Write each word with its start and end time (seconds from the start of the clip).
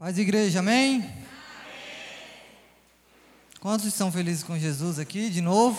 Paz 0.00 0.16
igreja, 0.16 0.60
amém? 0.60 1.02
amém? 1.02 1.14
Quantos 3.60 3.84
estão 3.84 4.10
felizes 4.10 4.42
com 4.42 4.58
Jesus 4.58 4.98
aqui 4.98 5.28
de 5.28 5.42
novo? 5.42 5.78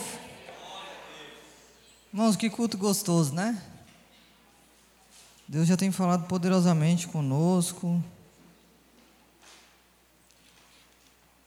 Irmãos, 2.13 2.35
que 2.35 2.47
culto 2.47 2.77
gostoso, 2.77 3.33
né? 3.33 3.59
Deus 5.47 5.67
já 5.67 5.75
tem 5.75 5.91
falado 5.91 6.27
poderosamente 6.27 7.07
conosco. 7.07 7.99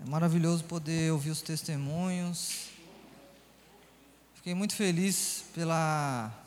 É 0.04 0.11
maravilhoso 0.11 0.64
poder 0.64 1.12
ouvir 1.12 1.30
os 1.30 1.43
testemunhos. 1.43 2.70
Fiquei 4.34 4.52
muito 4.52 4.75
feliz 4.75 5.45
pela 5.54 6.43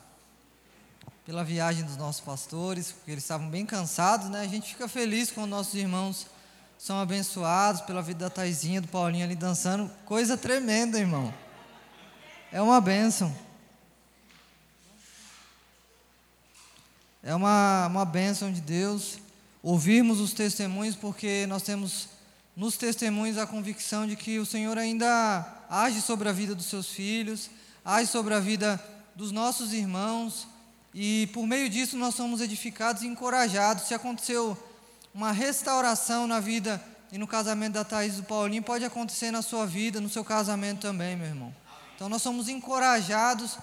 pela 1.28 1.44
viagem 1.44 1.84
dos 1.84 1.98
nossos 1.98 2.22
pastores, 2.22 2.90
porque 2.90 3.10
eles 3.10 3.22
estavam 3.22 3.50
bem 3.50 3.66
cansados, 3.66 4.30
né? 4.30 4.40
A 4.40 4.48
gente 4.48 4.70
fica 4.70 4.88
feliz 4.88 5.30
quando 5.30 5.50
nossos 5.50 5.74
irmãos 5.74 6.26
são 6.78 6.98
abençoados 6.98 7.82
pela 7.82 8.00
vida 8.00 8.20
da 8.20 8.30
Taizinha, 8.30 8.80
do 8.80 8.88
Paulinho 8.88 9.26
ali 9.26 9.36
dançando. 9.36 9.90
Coisa 10.06 10.38
tremenda, 10.38 10.98
irmão. 10.98 11.34
É 12.50 12.62
uma 12.62 12.80
bênção. 12.80 13.36
É 17.22 17.34
uma, 17.34 17.88
uma 17.88 18.06
bênção 18.06 18.50
de 18.50 18.62
Deus 18.62 19.18
ouvirmos 19.62 20.20
os 20.20 20.32
testemunhos, 20.32 20.96
porque 20.96 21.44
nós 21.46 21.62
temos 21.62 22.08
nos 22.56 22.78
testemunhos 22.78 23.36
a 23.36 23.46
convicção 23.46 24.06
de 24.06 24.16
que 24.16 24.38
o 24.38 24.46
Senhor 24.46 24.78
ainda 24.78 25.46
age 25.68 26.00
sobre 26.00 26.26
a 26.30 26.32
vida 26.32 26.54
dos 26.54 26.64
seus 26.64 26.88
filhos, 26.88 27.50
age 27.84 28.10
sobre 28.10 28.32
a 28.32 28.40
vida 28.40 28.82
dos 29.14 29.30
nossos 29.30 29.74
irmãos, 29.74 30.48
e 31.00 31.28
por 31.28 31.46
meio 31.46 31.70
disso 31.70 31.96
nós 31.96 32.16
somos 32.16 32.40
edificados 32.40 33.02
e 33.02 33.06
encorajados. 33.06 33.86
Se 33.86 33.94
aconteceu 33.94 34.58
uma 35.14 35.30
restauração 35.30 36.26
na 36.26 36.40
vida 36.40 36.82
e 37.12 37.18
no 37.18 37.24
casamento 37.24 37.74
da 37.74 37.84
Thaís 37.84 38.14
e 38.14 38.16
do 38.16 38.24
Paulinho, 38.24 38.64
pode 38.64 38.84
acontecer 38.84 39.30
na 39.30 39.40
sua 39.40 39.64
vida, 39.64 40.00
no 40.00 40.08
seu 40.08 40.24
casamento 40.24 40.80
também, 40.80 41.14
meu 41.14 41.28
irmão. 41.28 41.54
Então 41.94 42.08
nós 42.08 42.20
somos 42.20 42.48
encorajados 42.48 43.56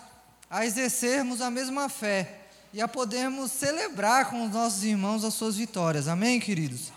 a 0.50 0.66
exercermos 0.66 1.42
a 1.42 1.52
mesma 1.52 1.90
fé 1.90 2.40
e 2.72 2.82
a 2.82 2.88
podermos 2.88 3.52
celebrar 3.52 4.30
com 4.30 4.46
os 4.46 4.52
nossos 4.54 4.86
irmãos 4.86 5.26
as 5.26 5.34
suas 5.34 5.58
vitórias. 5.58 6.08
Amém, 6.08 6.40
queridos? 6.40 6.94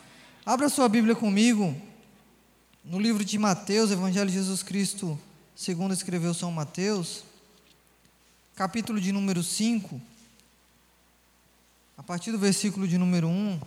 Abra 0.46 0.68
sua 0.68 0.88
Bíblia 0.88 1.16
comigo 1.16 1.74
no 2.84 3.00
livro 3.00 3.24
de 3.24 3.36
Mateus, 3.40 3.90
Evangelho 3.90 4.30
de 4.30 4.36
Jesus 4.36 4.62
Cristo, 4.62 5.18
segundo 5.56 5.92
escreveu 5.92 6.32
São 6.32 6.52
Mateus, 6.52 7.24
capítulo 8.54 9.00
de 9.00 9.10
número 9.10 9.42
5. 9.42 10.00
A 11.98 12.02
partir 12.04 12.30
do 12.30 12.38
versículo 12.38 12.86
de 12.86 12.96
número 12.96 13.26
1, 13.26 13.60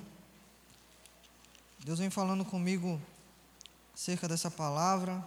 Deus 1.84 2.00
vem 2.00 2.10
falando 2.10 2.46
comigo 2.46 3.00
acerca 3.94 4.26
dessa 4.26 4.50
palavra, 4.50 5.22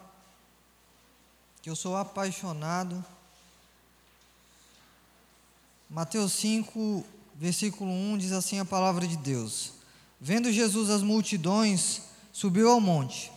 que 1.61 1.69
eu 1.69 1.77
sou 1.77 1.99
apaixonado. 1.99 3.05
Mateus 5.89 6.33
5, 6.33 7.05
versículo 7.35 7.91
1 7.91 8.17
diz 8.17 8.33
assim 8.33 8.59
a 8.59 8.65
palavra 8.65 9.07
de 9.07 9.19
Deus: 9.19 9.75
Vendo 10.19 10.51
Jesus 10.51 10.89
as 10.89 11.03
multidões, 11.03 12.01
subiu 12.33 12.71
ao 12.71 12.81
monte, 12.81 13.31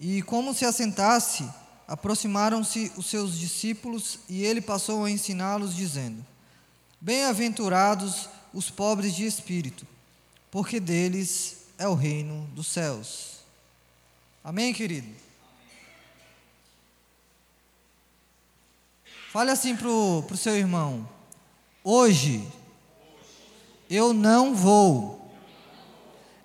e 0.00 0.20
como 0.22 0.52
se 0.52 0.64
assentasse, 0.64 1.48
aproximaram-se 1.86 2.92
os 2.96 3.06
seus 3.06 3.38
discípulos, 3.38 4.18
e 4.28 4.42
ele 4.42 4.60
passou 4.60 5.04
a 5.04 5.10
ensiná-los, 5.10 5.76
dizendo: 5.76 6.26
Bem-aventurados 7.00 8.28
os 8.56 8.70
pobres 8.70 9.14
de 9.14 9.26
espírito, 9.26 9.86
porque 10.50 10.80
deles 10.80 11.58
é 11.76 11.86
o 11.86 11.92
reino 11.92 12.48
dos 12.54 12.66
céus. 12.66 13.40
Amém, 14.42 14.72
querido? 14.72 15.14
Fale 19.30 19.50
assim 19.50 19.76
para 19.76 19.90
o 19.90 20.36
seu 20.38 20.56
irmão: 20.56 21.06
hoje 21.84 22.50
eu 23.90 24.14
não 24.14 24.54
vou 24.54 25.30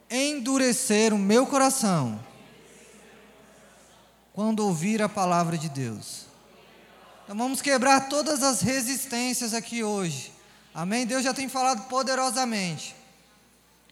endurecer 0.09 1.13
o 1.13 1.17
meu 1.17 1.47
coração 1.47 2.22
quando 4.33 4.66
ouvir 4.66 5.01
a 5.01 5.07
palavra 5.07 5.57
de 5.57 5.69
Deus. 5.69 6.25
Então 7.23 7.38
vamos 7.38 7.61
quebrar 7.61 8.09
todas 8.09 8.43
as 8.43 8.59
resistências 8.59 9.53
aqui 9.53 9.81
hoje 9.81 10.41
Amém? 10.73 11.05
Deus 11.05 11.23
já 11.23 11.33
tem 11.33 11.49
falado 11.49 11.87
poderosamente. 11.89 12.95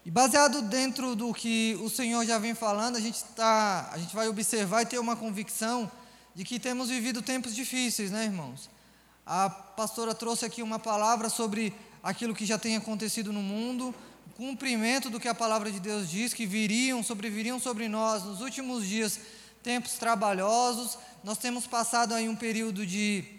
E 0.06 0.12
baseado 0.12 0.62
dentro 0.62 1.13
do 1.13 1.34
que 1.34 1.78
o 1.81 1.90
Senhor 1.90 2.25
já 2.25 2.40
vem 2.40 2.56
falando, 2.56 2.95
a 2.95 3.00
gente, 3.01 3.23
tá, 3.35 3.90
a 3.91 3.97
gente 3.97 4.16
vai 4.16 4.29
observar 4.29 4.81
e 4.81 4.85
ter 4.85 4.97
uma 4.97 5.16
convicção 5.16 5.91
de 6.34 6.45
que 6.45 6.57
temos 6.57 6.88
vivido 6.88 7.22
tempos 7.22 7.53
difíceis, 7.53 8.12
né, 8.12 8.23
irmãos? 8.23 8.69
A 9.25 9.50
pastora 9.50 10.16
trouxe 10.16 10.45
aqui 10.45 10.63
uma 10.63 10.79
palavra 10.79 11.29
sobre 11.29 11.73
aquilo 12.01 12.34
que 12.34 12.45
já 12.45 12.57
tem 12.57 12.78
acontecido 12.78 13.34
no 13.34 13.41
mundo, 13.41 13.94
cumprimento 14.38 15.09
do 15.09 15.19
que 15.19 15.28
a 15.28 15.35
palavra 15.35 15.69
de 15.69 15.81
Deus 15.81 16.09
diz, 16.09 16.34
que 16.34 16.45
viriam, 16.45 17.03
sobreviriam 17.03 17.59
sobre 17.59 17.89
nós 17.89 18.23
nos 18.23 18.39
últimos 18.39 18.88
dias 18.88 19.19
tempos 19.62 19.94
trabalhosos. 19.94 20.97
Nós 21.25 21.38
temos 21.38 21.68
passado 21.68 22.13
aí 22.13 22.29
um 22.29 22.35
período 22.38 22.85
de 22.85 23.38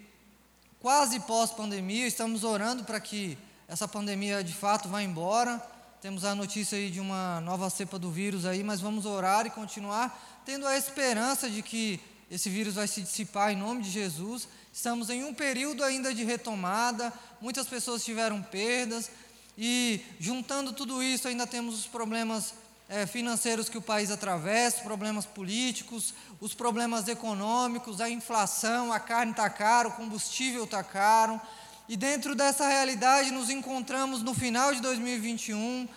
quase 0.81 1.21
pós-pandemia, 1.21 2.07
estamos 2.07 2.43
orando 2.43 2.85
para 2.85 2.99
que 2.99 3.37
essa 3.69 3.87
pandemia 3.87 4.43
de 4.43 4.55
fato 4.55 4.89
vá 4.89 5.03
embora. 5.03 5.63
Temos 6.01 6.25
a 6.25 6.35
notícia 6.35 6.79
aí 6.79 6.91
de 6.91 6.99
uma 6.99 7.41
nova 7.43 7.69
cepa 7.69 7.99
do 7.99 8.11
vírus 8.11 8.47
aí, 8.47 8.65
mas 8.65 8.81
vamos 8.81 9.05
orar 9.05 9.47
e 9.47 9.51
continuar 9.51 10.43
tendo 10.47 10.67
a 10.67 10.77
esperança 10.79 11.51
de 11.51 11.63
que 11.63 12.01
esse 12.31 12.49
vírus 12.49 12.77
vai 12.77 12.89
se 12.89 13.03
dissipar 13.03 13.53
em 13.53 13.57
nome 13.57 13.83
de 13.83 13.91
Jesus. 13.91 14.49
Estamos 14.73 15.11
em 15.11 15.23
um 15.23 15.35
período 15.35 15.85
ainda 15.85 16.15
de 16.15 16.25
retomada, 16.25 17.13
muitas 17.43 17.69
pessoas 17.69 18.03
tiveram 18.03 18.43
perdas 18.43 19.11
e 19.59 20.01
juntando 20.19 20.73
tudo 20.73 21.03
isso 21.03 21.29
ainda 21.29 21.47
temos 21.47 21.79
os 21.79 21.87
problemas 21.87 22.55
é, 22.91 23.07
financeiros 23.07 23.69
que 23.69 23.79
o 23.79 23.83
país 23.83 24.11
atravessa, 24.11 24.83
problemas 24.83 25.25
políticos, 25.25 26.13
os 26.41 26.55
problemas 26.55 27.07
econômicos, 27.07 28.01
a 28.01 28.11
inflação, 28.11 28.93
a 28.93 28.99
carne 28.99 29.31
está 29.31 29.49
cara, 29.49 29.87
o 29.87 29.93
combustível 29.93 30.65
está 30.65 30.83
caro. 30.83 31.41
E 31.89 31.97
dentro 31.97 32.35
dessa 32.35 32.67
realidade 32.67 33.31
nos 33.31 33.49
encontramos 33.49 34.23
no 34.23 34.35
final 34.35 34.75
de 34.75 34.81
2021. 34.81 35.89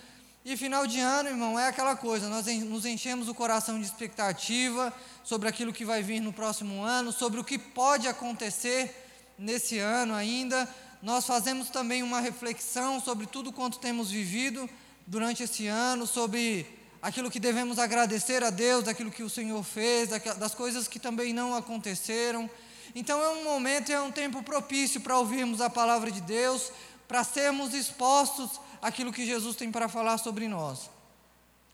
E 0.44 0.56
final 0.56 0.86
de 0.86 1.00
ano, 1.00 1.30
irmão, 1.30 1.58
é 1.58 1.68
aquela 1.68 1.96
coisa, 1.96 2.28
nós 2.28 2.46
nos 2.46 2.84
enchemos 2.84 3.28
o 3.28 3.34
coração 3.34 3.80
de 3.80 3.86
expectativa 3.86 4.92
sobre 5.24 5.48
aquilo 5.48 5.72
que 5.72 5.86
vai 5.86 6.02
vir 6.02 6.20
no 6.20 6.34
próximo 6.34 6.82
ano, 6.82 7.10
sobre 7.10 7.40
o 7.40 7.44
que 7.44 7.58
pode 7.58 8.06
acontecer 8.06 8.94
nesse 9.38 9.78
ano 9.78 10.14
ainda. 10.14 10.68
Nós 11.02 11.26
fazemos 11.26 11.70
também 11.70 12.02
uma 12.02 12.20
reflexão 12.20 13.00
sobre 13.00 13.26
tudo 13.26 13.52
quanto 13.52 13.78
temos 13.78 14.10
vivido 14.10 14.68
durante 15.06 15.42
esse 15.42 15.66
ano, 15.66 16.06
sobre 16.06 16.83
aquilo 17.04 17.30
que 17.30 17.38
devemos 17.38 17.78
agradecer 17.78 18.42
a 18.42 18.48
Deus, 18.48 18.84
daquilo 18.84 19.10
que 19.10 19.22
o 19.22 19.28
Senhor 19.28 19.62
fez, 19.62 20.08
das 20.38 20.54
coisas 20.54 20.88
que 20.88 20.98
também 20.98 21.34
não 21.34 21.54
aconteceram. 21.54 22.48
Então 22.94 23.22
é 23.22 23.28
um 23.28 23.44
momento, 23.44 23.92
é 23.92 24.00
um 24.00 24.10
tempo 24.10 24.42
propício 24.42 25.02
para 25.02 25.18
ouvirmos 25.18 25.60
a 25.60 25.68
palavra 25.68 26.10
de 26.10 26.22
Deus, 26.22 26.72
para 27.06 27.22
sermos 27.22 27.74
expostos 27.74 28.58
àquilo 28.80 29.12
que 29.12 29.26
Jesus 29.26 29.54
tem 29.54 29.70
para 29.70 29.86
falar 29.86 30.16
sobre 30.16 30.48
nós. 30.48 30.88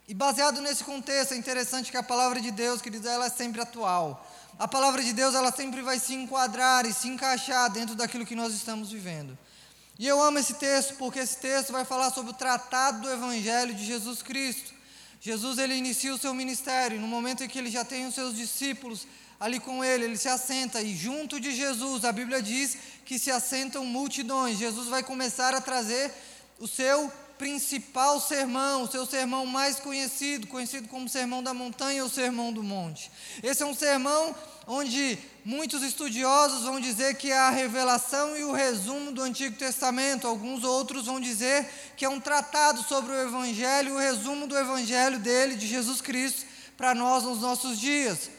E 0.09 0.15
baseado 0.15 0.61
nesse 0.61 0.83
contexto, 0.83 1.33
é 1.33 1.37
interessante 1.37 1.93
que 1.93 1.97
a 1.97 2.03
palavra 2.03 2.41
de 2.41 2.51
Deus, 2.51 2.83
queridos, 2.83 3.07
ela 3.07 3.27
é 3.27 3.31
sempre 3.31 3.61
atual. 3.61 4.29
A 4.59 4.67
palavra 4.67 5.01
de 5.01 5.13
Deus, 5.13 5.37
ela 5.37 5.53
sempre 5.53 5.81
vai 5.81 6.01
se 6.01 6.13
enquadrar 6.13 6.85
e 6.87 6.93
se 6.93 7.07
encaixar 7.07 7.71
dentro 7.71 7.95
daquilo 7.95 8.27
que 8.27 8.35
nós 8.35 8.53
estamos 8.53 8.91
vivendo. 8.91 9.39
E 9.97 10.09
eu 10.09 10.21
amo 10.21 10.41
esse 10.41 10.55
texto 10.55 10.97
porque 10.97 11.21
esse 11.21 11.37
texto 11.37 11.71
vai 11.71 11.85
falar 11.85 12.11
sobre 12.11 12.33
o 12.33 12.35
tratado 12.35 13.03
do 13.03 13.11
Evangelho 13.13 13.73
de 13.73 13.87
Jesus 13.87 14.23
Cristo. 14.23 14.80
Jesus 15.21 15.59
ele 15.59 15.75
inicia 15.75 16.15
o 16.15 16.19
seu 16.19 16.33
ministério, 16.33 16.99
no 16.99 17.07
momento 17.07 17.45
em 17.45 17.49
que 17.49 17.59
ele 17.59 17.71
já 17.71 17.85
tem 17.85 18.07
os 18.07 18.15
seus 18.15 18.35
discípulos 18.35 19.07
ali 19.39 19.61
com 19.61 19.85
ele, 19.85 20.05
ele 20.05 20.17
se 20.17 20.29
assenta 20.29 20.83
e 20.83 20.95
junto 20.95 21.39
de 21.39 21.55
Jesus, 21.55 22.05
a 22.05 22.13
Bíblia 22.13 22.43
diz 22.43 22.77
que 23.05 23.19
se 23.19 23.31
assentam 23.31 23.85
multidões. 23.85 24.59
Jesus 24.59 24.89
vai 24.89 25.03
começar 25.03 25.55
a 25.55 25.61
trazer 25.61 26.13
o 26.59 26.67
seu 26.67 27.11
principal 27.39 28.21
sermão, 28.21 28.83
o 28.83 28.87
seu 28.87 29.07
sermão 29.07 29.47
mais 29.47 29.81
conhecido, 29.81 30.47
conhecido 30.47 30.89
como 30.89 31.09
Sermão 31.09 31.43
da 31.43 31.55
Montanha 31.55 32.05
ou 32.05 32.11
Sermão 32.11 32.53
do 32.53 32.63
Monte. 32.63 33.11
Esse 33.43 33.63
é 33.63 33.67
um 33.67 33.75
sermão 33.75 34.35
onde 34.73 35.19
muitos 35.45 35.83
estudiosos 35.83 36.63
vão 36.63 36.79
dizer 36.79 37.17
que 37.17 37.33
é 37.33 37.37
a 37.37 37.51
revelação 37.51 38.37
e 38.37 38.45
o 38.45 38.53
resumo 38.53 39.11
do 39.11 39.21
Antigo 39.21 39.57
Testamento, 39.57 40.29
alguns 40.29 40.63
outros 40.63 41.07
vão 41.07 41.19
dizer 41.19 41.69
que 41.97 42.05
é 42.05 42.09
um 42.09 42.21
tratado 42.21 42.81
sobre 42.85 43.11
o 43.11 43.21
Evangelho, 43.21 43.95
o 43.95 43.99
resumo 43.99 44.47
do 44.47 44.57
Evangelho 44.57 45.19
dele, 45.19 45.57
de 45.57 45.67
Jesus 45.67 46.01
Cristo, 46.01 46.47
para 46.77 46.95
nós 46.95 47.25
nos 47.25 47.41
nossos 47.41 47.81
dias. 47.81 48.31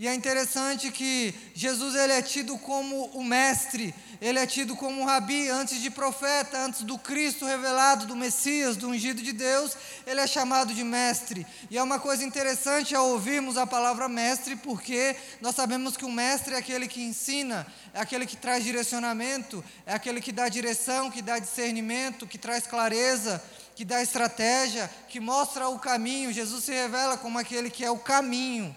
E 0.00 0.08
é 0.08 0.14
interessante 0.14 0.90
que 0.90 1.34
Jesus 1.52 1.94
ele 1.94 2.14
é 2.14 2.22
tido 2.22 2.56
como 2.56 3.04
o 3.08 3.22
mestre, 3.22 3.94
ele 4.18 4.38
é 4.38 4.46
tido 4.46 4.74
como 4.74 4.98
um 4.98 5.04
rabi 5.04 5.50
antes 5.50 5.82
de 5.82 5.90
profeta, 5.90 6.56
antes 6.56 6.80
do 6.84 6.96
Cristo 6.96 7.44
revelado, 7.44 8.06
do 8.06 8.16
Messias, 8.16 8.78
do 8.78 8.88
ungido 8.88 9.20
de 9.20 9.30
Deus, 9.34 9.76
ele 10.06 10.18
é 10.18 10.26
chamado 10.26 10.72
de 10.72 10.82
mestre. 10.82 11.46
E 11.70 11.76
é 11.76 11.82
uma 11.82 11.98
coisa 11.98 12.24
interessante 12.24 12.94
ao 12.94 13.10
ouvirmos 13.10 13.58
a 13.58 13.66
palavra 13.66 14.08
mestre, 14.08 14.56
porque 14.56 15.14
nós 15.38 15.54
sabemos 15.54 15.98
que 15.98 16.06
o 16.06 16.10
mestre 16.10 16.54
é 16.54 16.56
aquele 16.56 16.88
que 16.88 17.02
ensina, 17.02 17.66
é 17.92 18.00
aquele 18.00 18.24
que 18.24 18.38
traz 18.38 18.64
direcionamento, 18.64 19.62
é 19.84 19.92
aquele 19.92 20.22
que 20.22 20.32
dá 20.32 20.48
direção, 20.48 21.10
que 21.10 21.20
dá 21.20 21.38
discernimento, 21.38 22.26
que 22.26 22.38
traz 22.38 22.66
clareza, 22.66 23.44
que 23.76 23.84
dá 23.84 24.00
estratégia, 24.00 24.90
que 25.10 25.20
mostra 25.20 25.68
o 25.68 25.78
caminho. 25.78 26.32
Jesus 26.32 26.64
se 26.64 26.72
revela 26.72 27.18
como 27.18 27.38
aquele 27.38 27.68
que 27.68 27.84
é 27.84 27.90
o 27.90 27.98
caminho 27.98 28.74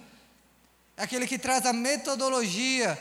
é 0.96 1.04
aquele 1.04 1.26
que 1.26 1.40
traz 1.40 1.66
a 1.66 1.74
metodologia. 1.74 2.98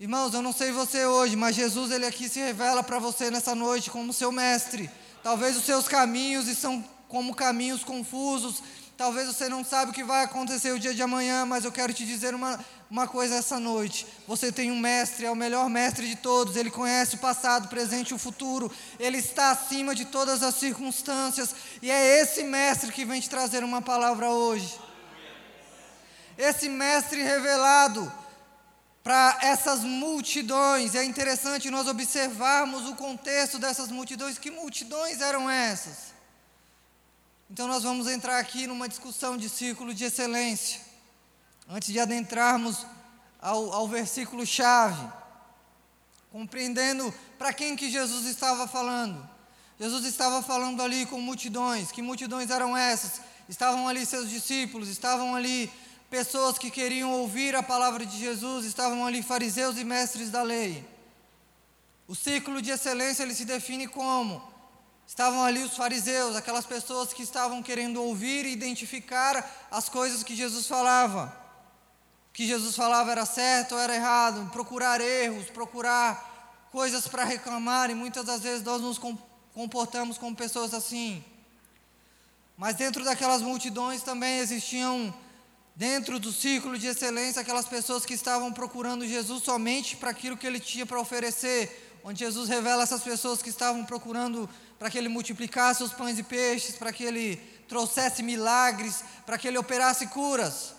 Irmãos, 0.00 0.32
eu 0.32 0.42
não 0.42 0.52
sei 0.52 0.72
você 0.72 1.04
hoje, 1.04 1.36
mas 1.36 1.54
Jesus 1.54 1.90
ele 1.90 2.06
aqui 2.06 2.28
se 2.28 2.38
revela 2.38 2.82
para 2.82 2.98
você 2.98 3.30
nessa 3.30 3.54
noite 3.54 3.90
como 3.90 4.12
seu 4.12 4.32
mestre. 4.32 4.90
Talvez 5.22 5.56
os 5.56 5.64
seus 5.64 5.86
caminhos 5.86 6.46
são 6.56 6.84
como 7.08 7.34
caminhos 7.34 7.84
confusos. 7.84 8.62
Talvez 8.96 9.26
você 9.26 9.46
não 9.46 9.62
sabe 9.62 9.90
o 9.90 9.94
que 9.94 10.02
vai 10.02 10.24
acontecer 10.24 10.72
o 10.72 10.78
dia 10.78 10.94
de 10.94 11.02
amanhã, 11.02 11.44
mas 11.44 11.66
eu 11.66 11.72
quero 11.72 11.92
te 11.92 12.06
dizer 12.06 12.34
uma, 12.34 12.58
uma 12.90 13.06
coisa 13.06 13.34
essa 13.34 13.60
noite. 13.60 14.06
Você 14.26 14.50
tem 14.50 14.72
um 14.72 14.80
mestre, 14.80 15.26
é 15.26 15.30
o 15.30 15.36
melhor 15.36 15.68
mestre 15.68 16.08
de 16.08 16.16
todos. 16.16 16.56
Ele 16.56 16.70
conhece 16.70 17.16
o 17.16 17.18
passado, 17.18 17.66
o 17.66 17.68
presente 17.68 18.10
e 18.10 18.14
o 18.14 18.18
futuro. 18.18 18.72
Ele 18.98 19.18
está 19.18 19.50
acima 19.50 19.94
de 19.94 20.06
todas 20.06 20.42
as 20.42 20.54
circunstâncias. 20.54 21.54
E 21.82 21.90
é 21.90 22.20
esse 22.22 22.42
mestre 22.42 22.90
que 22.90 23.04
vem 23.04 23.20
te 23.20 23.28
trazer 23.28 23.62
uma 23.62 23.82
palavra 23.82 24.30
hoje 24.30 24.85
esse 26.36 26.68
mestre 26.68 27.22
revelado 27.22 28.12
para 29.02 29.38
essas 29.40 29.80
multidões. 29.80 30.94
É 30.94 31.04
interessante 31.04 31.70
nós 31.70 31.86
observarmos 31.86 32.86
o 32.88 32.96
contexto 32.96 33.58
dessas 33.58 33.88
multidões. 33.88 34.36
Que 34.36 34.50
multidões 34.50 35.20
eram 35.20 35.48
essas? 35.48 36.14
Então, 37.48 37.68
nós 37.68 37.84
vamos 37.84 38.08
entrar 38.08 38.38
aqui 38.38 38.66
numa 38.66 38.88
discussão 38.88 39.36
de 39.36 39.48
círculo 39.48 39.94
de 39.94 40.04
excelência. 40.04 40.80
Antes 41.68 41.92
de 41.92 42.00
adentrarmos 42.00 42.84
ao, 43.40 43.72
ao 43.72 43.86
versículo-chave, 43.86 45.08
compreendendo 46.32 47.14
para 47.38 47.52
quem 47.52 47.76
que 47.76 47.88
Jesus 47.88 48.26
estava 48.26 48.66
falando. 48.66 49.28
Jesus 49.78 50.04
estava 50.04 50.42
falando 50.42 50.82
ali 50.82 51.06
com 51.06 51.20
multidões. 51.20 51.92
Que 51.92 52.02
multidões 52.02 52.50
eram 52.50 52.76
essas? 52.76 53.20
Estavam 53.48 53.86
ali 53.86 54.04
seus 54.04 54.28
discípulos, 54.28 54.88
estavam 54.88 55.36
ali 55.36 55.70
pessoas 56.10 56.58
que 56.58 56.70
queriam 56.70 57.12
ouvir 57.12 57.54
a 57.54 57.62
palavra 57.62 58.06
de 58.06 58.18
Jesus, 58.18 58.64
estavam 58.64 59.06
ali 59.06 59.22
fariseus 59.22 59.76
e 59.76 59.84
mestres 59.84 60.30
da 60.30 60.42
lei. 60.42 60.86
O 62.06 62.14
ciclo 62.14 62.62
de 62.62 62.70
excelência 62.70 63.22
ele 63.22 63.34
se 63.34 63.44
define 63.44 63.88
como 63.88 64.42
estavam 65.06 65.44
ali 65.44 65.62
os 65.62 65.76
fariseus, 65.76 66.34
aquelas 66.34 66.66
pessoas 66.66 67.12
que 67.12 67.22
estavam 67.22 67.62
querendo 67.62 68.02
ouvir 68.02 68.44
e 68.44 68.52
identificar 68.52 69.68
as 69.70 69.88
coisas 69.88 70.22
que 70.22 70.34
Jesus 70.34 70.66
falava. 70.66 71.26
O 72.30 72.32
que 72.32 72.46
Jesus 72.46 72.74
falava 72.74 73.12
era 73.12 73.24
certo 73.24 73.74
ou 73.74 73.80
era 73.80 73.94
errado, 73.94 74.50
procurar 74.50 75.00
erros, 75.00 75.46
procurar 75.46 76.68
coisas 76.72 77.06
para 77.08 77.24
reclamar, 77.24 77.88
e 77.90 77.94
muitas 77.94 78.24
das 78.24 78.42
vezes 78.42 78.62
nós 78.62 78.82
nos 78.82 79.00
comportamos 79.54 80.18
como 80.18 80.36
pessoas 80.36 80.74
assim. 80.74 81.24
Mas 82.56 82.74
dentro 82.74 83.04
daquelas 83.04 83.42
multidões 83.42 84.02
também 84.02 84.38
existiam 84.38 85.14
dentro 85.76 86.18
do 86.18 86.32
círculo 86.32 86.78
de 86.78 86.86
excelência, 86.86 87.42
aquelas 87.42 87.66
pessoas 87.66 88.06
que 88.06 88.14
estavam 88.14 88.50
procurando 88.50 89.06
Jesus 89.06 89.42
somente 89.44 89.94
para 89.94 90.10
aquilo 90.10 90.36
que 90.36 90.46
ele 90.46 90.58
tinha 90.58 90.86
para 90.86 90.98
oferecer, 90.98 92.00
onde 92.02 92.20
Jesus 92.20 92.48
revela 92.48 92.82
essas 92.82 93.02
pessoas 93.02 93.42
que 93.42 93.50
estavam 93.50 93.84
procurando 93.84 94.48
para 94.78 94.88
que 94.88 94.96
ele 94.96 95.08
multiplicasse 95.08 95.82
os 95.82 95.92
pães 95.92 96.18
e 96.18 96.22
peixes, 96.22 96.76
para 96.76 96.92
que 96.92 97.04
ele 97.04 97.36
trouxesse 97.68 98.22
milagres, 98.22 99.04
para 99.26 99.36
que 99.36 99.46
ele 99.46 99.58
operasse 99.58 100.06
curas. 100.06 100.74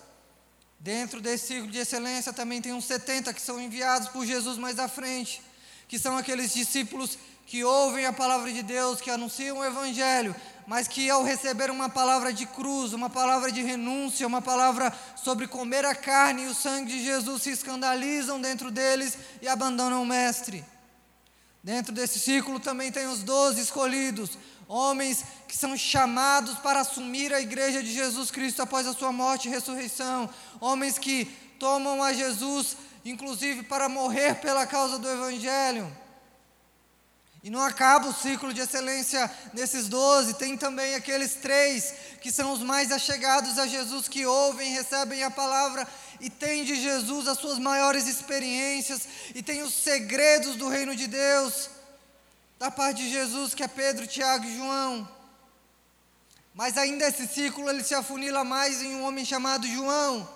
Dentro 0.80 1.22
desse 1.22 1.48
círculo 1.48 1.72
de 1.72 1.80
excelência 1.80 2.34
também 2.34 2.62
tem 2.62 2.74
uns 2.74 2.86
70 2.86 3.34
que 3.34 3.42
são 3.42 3.60
enviados 3.60 4.10
por 4.10 4.26
Jesus 4.26 4.58
mais 4.58 4.80
à 4.80 4.88
frente, 4.88 5.42
que 5.88 6.00
são 6.00 6.18
aqueles 6.18 6.54
discípulos 6.54 7.20
que 7.46 7.64
ouvem 7.64 8.06
a 8.06 8.14
palavra 8.14 8.52
de 8.52 8.64
Deus, 8.64 9.00
que 9.00 9.10
anunciam 9.10 9.60
o 9.60 9.66
Evangelho, 9.66 10.36
mas 10.68 10.86
que 10.86 11.10
ao 11.10 11.24
receber 11.24 11.72
uma 11.72 11.88
palavra 11.88 12.34
de 12.34 12.46
cruz, 12.46 12.92
uma 12.92 13.10
palavra 13.10 13.50
de 13.50 13.64
renúncia, 13.64 14.28
uma 14.28 14.42
palavra 14.42 14.94
sobre 15.16 15.48
comer 15.48 15.86
a 15.86 15.96
carne 15.96 16.44
e 16.44 16.48
o 16.48 16.54
sangue 16.54 16.92
de 16.92 17.06
Jesus, 17.06 17.44
se 17.44 17.52
escandalizam 17.52 18.42
dentro 18.42 18.70
deles 18.70 19.18
e 19.42 19.48
abandonam 19.48 20.04
o 20.04 20.06
Mestre. 20.06 20.66
Dentro 21.64 21.94
desse 21.94 22.20
círculo 22.20 22.60
também 22.60 22.92
tem 22.92 23.08
os 23.08 23.24
doze 23.24 23.62
escolhidos, 23.62 24.38
homens 24.68 25.24
que 25.48 25.56
são 25.56 25.78
chamados 25.78 26.58
para 26.60 26.82
assumir 26.82 27.34
a 27.34 27.40
igreja 27.40 27.82
de 27.82 27.94
Jesus 27.94 28.30
Cristo 28.30 28.62
após 28.62 28.86
a 28.86 28.94
sua 28.94 29.14
morte 29.14 29.48
e 29.48 29.52
ressurreição, 29.52 30.30
homens 30.60 30.98
que 30.98 31.26
tomam 31.58 32.04
a 32.04 32.12
Jesus, 32.12 32.76
inclusive 33.06 33.64
para 33.64 33.88
morrer 33.88 34.36
pela 34.36 34.68
causa 34.68 35.00
do 35.00 35.10
Evangelho. 35.10 35.90
E 37.48 37.50
não 37.50 37.62
acaba 37.62 38.10
o 38.10 38.14
ciclo 38.14 38.54
de 38.54 38.60
excelência 38.60 39.32
nesses 39.54 39.88
doze, 39.88 40.34
tem 40.34 40.58
também 40.58 40.96
aqueles 40.96 41.36
três 41.36 41.94
que 42.20 42.30
são 42.30 42.52
os 42.52 42.60
mais 42.60 42.92
achegados 42.92 43.58
a 43.58 43.66
Jesus, 43.66 44.10
que 44.10 44.26
ouvem, 44.26 44.74
recebem 44.74 45.24
a 45.24 45.32
palavra 45.32 45.88
e 46.20 46.30
têm 46.30 46.66
de 46.66 46.76
Jesus 46.76 47.26
as 47.26 47.38
suas 47.38 47.58
maiores 47.58 48.06
experiências 48.06 49.08
e 49.34 49.42
têm 49.42 49.64
os 49.64 49.74
segredos 49.74 50.58
do 50.58 50.68
reino 50.68 50.94
de 50.94 51.08
Deus, 51.08 51.70
da 52.60 52.70
parte 52.70 52.98
de 52.98 53.12
Jesus, 53.12 53.54
que 53.54 53.64
é 53.64 53.68
Pedro, 53.70 54.06
Tiago 54.06 54.44
e 54.44 54.58
João. 54.58 55.08
Mas 56.54 56.78
ainda 56.78 57.08
esse 57.08 57.26
ciclo 57.30 57.70
ele 57.70 57.82
se 57.82 57.96
afunila 57.96 58.44
mais 58.44 58.82
em 58.82 58.94
um 58.94 59.04
homem 59.04 59.24
chamado 59.24 59.66
João, 59.66 60.28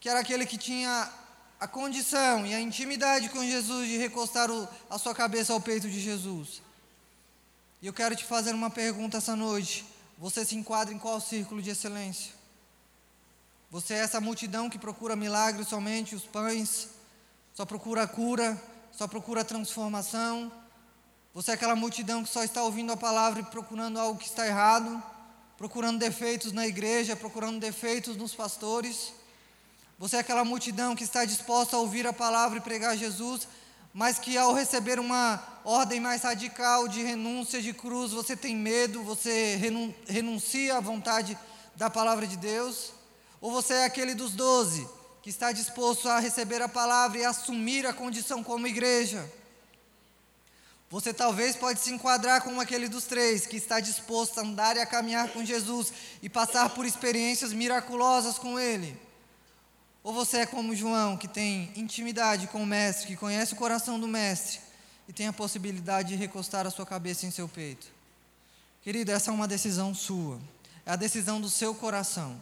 que 0.00 0.08
era 0.08 0.20
aquele 0.20 0.46
que 0.46 0.56
tinha 0.56 1.12
a 1.60 1.68
condição 1.68 2.46
e 2.46 2.54
a 2.54 2.60
intimidade 2.60 3.28
com 3.28 3.44
Jesus 3.44 3.86
de 3.86 3.98
recostar 3.98 4.50
o, 4.50 4.66
a 4.88 4.96
sua 4.96 5.14
cabeça 5.14 5.52
ao 5.52 5.60
peito 5.60 5.90
de 5.90 6.00
Jesus. 6.00 6.62
E 7.82 7.86
eu 7.86 7.92
quero 7.92 8.16
te 8.16 8.24
fazer 8.24 8.54
uma 8.54 8.70
pergunta 8.70 9.18
essa 9.18 9.36
noite. 9.36 9.84
Você 10.16 10.42
se 10.42 10.56
enquadra 10.56 10.94
em 10.94 10.98
qual 10.98 11.20
círculo 11.20 11.60
de 11.60 11.68
excelência? 11.68 12.32
Você 13.70 13.92
é 13.92 13.98
essa 13.98 14.22
multidão 14.22 14.70
que 14.70 14.78
procura 14.78 15.14
milagres 15.14 15.68
somente, 15.68 16.14
os 16.14 16.24
pães, 16.24 16.88
só 17.54 17.66
procura 17.66 18.06
cura, 18.06 18.60
só 18.90 19.06
procura 19.06 19.44
transformação? 19.44 20.50
Você 21.34 21.50
é 21.50 21.54
aquela 21.54 21.76
multidão 21.76 22.24
que 22.24 22.30
só 22.30 22.42
está 22.42 22.62
ouvindo 22.62 22.90
a 22.90 22.96
palavra 22.96 23.40
e 23.40 23.44
procurando 23.44 24.00
algo 24.00 24.18
que 24.18 24.26
está 24.26 24.46
errado, 24.46 25.02
procurando 25.58 25.98
defeitos 25.98 26.52
na 26.52 26.66
igreja, 26.66 27.14
procurando 27.14 27.60
defeitos 27.60 28.16
nos 28.16 28.34
pastores? 28.34 29.12
Você 30.00 30.16
é 30.16 30.20
aquela 30.20 30.46
multidão 30.46 30.96
que 30.96 31.04
está 31.04 31.26
disposta 31.26 31.76
a 31.76 31.78
ouvir 31.78 32.06
a 32.06 32.12
palavra 32.12 32.56
e 32.56 32.62
pregar 32.62 32.96
Jesus, 32.96 33.46
mas 33.92 34.18
que 34.18 34.38
ao 34.38 34.54
receber 34.54 34.98
uma 34.98 35.38
ordem 35.62 36.00
mais 36.00 36.22
radical 36.22 36.88
de 36.88 37.02
renúncia 37.02 37.60
de 37.60 37.74
cruz, 37.74 38.12
você 38.12 38.34
tem 38.34 38.56
medo, 38.56 39.02
você 39.02 39.60
renuncia 40.08 40.78
à 40.78 40.80
vontade 40.80 41.36
da 41.76 41.90
palavra 41.90 42.26
de 42.26 42.38
Deus? 42.38 42.94
Ou 43.42 43.52
você 43.52 43.74
é 43.74 43.84
aquele 43.84 44.14
dos 44.14 44.32
doze, 44.32 44.88
que 45.22 45.28
está 45.28 45.52
disposto 45.52 46.08
a 46.08 46.18
receber 46.18 46.62
a 46.62 46.68
palavra 46.68 47.18
e 47.18 47.24
assumir 47.26 47.86
a 47.86 47.92
condição 47.92 48.42
como 48.42 48.66
igreja? 48.66 49.30
Você 50.88 51.12
talvez 51.12 51.56
pode 51.56 51.78
se 51.78 51.92
enquadrar 51.92 52.40
como 52.40 52.58
aquele 52.58 52.88
dos 52.88 53.04
três, 53.04 53.44
que 53.44 53.56
está 53.56 53.80
disposto 53.80 54.38
a 54.38 54.42
andar 54.42 54.78
e 54.78 54.80
a 54.80 54.86
caminhar 54.86 55.28
com 55.28 55.44
Jesus 55.44 55.92
e 56.22 56.28
passar 56.30 56.70
por 56.70 56.86
experiências 56.86 57.52
miraculosas 57.52 58.38
com 58.38 58.58
Ele. 58.58 59.09
Ou 60.02 60.14
você 60.14 60.38
é 60.38 60.46
como 60.46 60.74
João, 60.74 61.16
que 61.16 61.28
tem 61.28 61.70
intimidade 61.76 62.46
com 62.46 62.62
o 62.62 62.66
Mestre, 62.66 63.06
que 63.06 63.16
conhece 63.16 63.52
o 63.52 63.56
coração 63.56 64.00
do 64.00 64.08
Mestre 64.08 64.60
e 65.06 65.12
tem 65.12 65.26
a 65.26 65.32
possibilidade 65.32 66.10
de 66.10 66.16
recostar 66.16 66.66
a 66.66 66.70
sua 66.70 66.86
cabeça 66.86 67.26
em 67.26 67.30
seu 67.30 67.48
peito? 67.48 67.86
Querido, 68.82 69.12
essa 69.12 69.30
é 69.30 69.34
uma 69.34 69.46
decisão 69.46 69.94
sua, 69.94 70.40
é 70.86 70.92
a 70.92 70.96
decisão 70.96 71.40
do 71.40 71.50
seu 71.50 71.74
coração. 71.74 72.40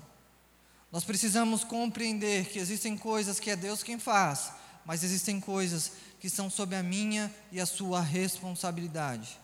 Nós 0.92 1.04
precisamos 1.04 1.64
compreender 1.64 2.46
que 2.46 2.58
existem 2.58 2.96
coisas 2.96 3.40
que 3.40 3.50
é 3.50 3.56
Deus 3.56 3.82
quem 3.82 3.98
faz, 3.98 4.52
mas 4.86 5.02
existem 5.02 5.40
coisas 5.40 5.92
que 6.20 6.30
são 6.30 6.48
sob 6.48 6.74
a 6.76 6.82
minha 6.82 7.34
e 7.50 7.60
a 7.60 7.66
sua 7.66 8.00
responsabilidade. 8.00 9.38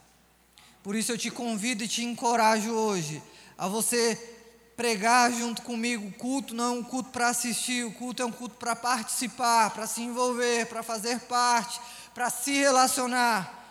Por 0.83 0.94
isso 0.94 1.11
eu 1.11 1.18
te 1.18 1.30
convido 1.30 1.83
e 1.83 1.88
te 1.88 2.04
encorajo 2.04 2.71
hoje 2.71 3.23
a 3.59 3.66
você 3.66 4.34
pregar 4.76 5.33
junto 5.33 5.62
comigo. 5.62 6.09
O 6.09 6.12
culto 6.12 6.54
não 6.54 6.64
é 6.64 6.78
um 6.78 6.83
culto 6.83 7.11
para 7.11 7.28
assistir, 7.28 7.85
o 7.85 7.93
culto 7.93 8.23
é 8.23 8.26
um 8.26 8.33
culto 8.33 8.57
para 8.57 8.75
participar, 8.75 9.71
para 9.71 9.87
se 9.87 10.02
envolver, 10.02 10.66
para 10.66 10.83
fazer 10.83 11.21
parte, 11.21 11.81
para 12.14 12.31
se 12.31 12.52
relacionar. 12.52 13.62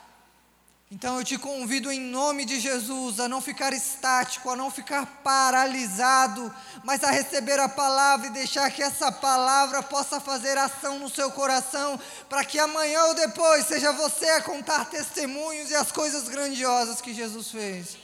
Então 0.94 1.18
eu 1.18 1.26
te 1.26 1.40
convido 1.40 1.92
em 1.92 2.00
nome 2.00 2.46
de 2.46 2.60
Jesus 2.60 3.20
a 3.20 3.28
não 3.28 3.42
ficar 3.42 3.74
estático, 3.74 4.52
a 4.52 4.56
não 4.56 4.70
ficar 4.70 5.08
paralisado, 5.24 6.54
mas 6.84 7.04
a 7.04 7.10
receber 7.10 7.60
a 7.60 7.68
palavra 7.68 8.28
e 8.28 8.30
deixar 8.30 8.70
que 8.70 8.84
essa 8.84 9.12
palavra 9.12 9.82
possa 9.82 10.20
fazer 10.20 10.56
ação 10.56 11.00
no 11.00 11.10
seu 11.10 11.32
coração, 11.32 12.00
para 12.30 12.46
que 12.46 12.60
amanhã 12.60 13.06
ou 13.06 13.16
depois 13.16 13.66
seja 13.66 13.92
você 13.92 14.30
a 14.30 14.44
contar 14.44 14.86
testemunhos 14.86 15.72
e 15.72 15.76
as 15.76 15.92
coisas 15.92 16.30
grandiosas 16.30 17.02
que 17.02 17.12
Jesus 17.12 17.50
fez. 17.50 17.98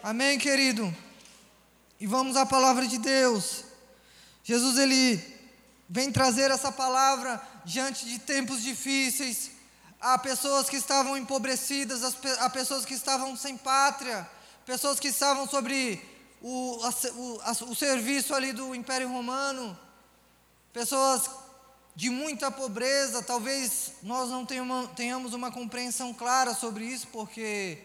Amém, 0.00 0.38
querido? 0.38 0.94
E 2.00 2.06
vamos 2.06 2.36
à 2.36 2.46
palavra 2.46 2.86
de 2.86 2.98
Deus. 2.98 3.64
Jesus, 4.44 4.78
ele 4.78 5.22
vem 5.88 6.12
trazer 6.12 6.50
essa 6.50 6.70
palavra 6.70 7.40
diante 7.64 8.04
de 8.06 8.18
tempos 8.18 8.62
difíceis 8.62 9.58
Há 10.00 10.16
pessoas 10.16 10.70
que 10.70 10.76
estavam 10.76 11.16
empobrecidas, 11.16 12.04
há 12.38 12.48
pessoas 12.48 12.84
que 12.84 12.94
estavam 12.94 13.36
sem 13.36 13.56
pátria, 13.56 14.28
pessoas 14.64 15.00
que 15.00 15.08
estavam 15.08 15.48
sobre 15.48 16.00
o, 16.40 16.78
o, 17.16 17.70
o 17.70 17.74
serviço 17.74 18.32
ali 18.32 18.52
do 18.52 18.76
Império 18.76 19.08
Romano, 19.08 19.76
pessoas 20.72 21.28
de 21.96 22.10
muita 22.10 22.48
pobreza. 22.48 23.24
Talvez 23.24 23.90
nós 24.00 24.30
não 24.30 24.46
tenhamos 24.46 25.34
uma 25.34 25.50
compreensão 25.50 26.14
clara 26.14 26.54
sobre 26.54 26.84
isso, 26.84 27.08
porque 27.08 27.82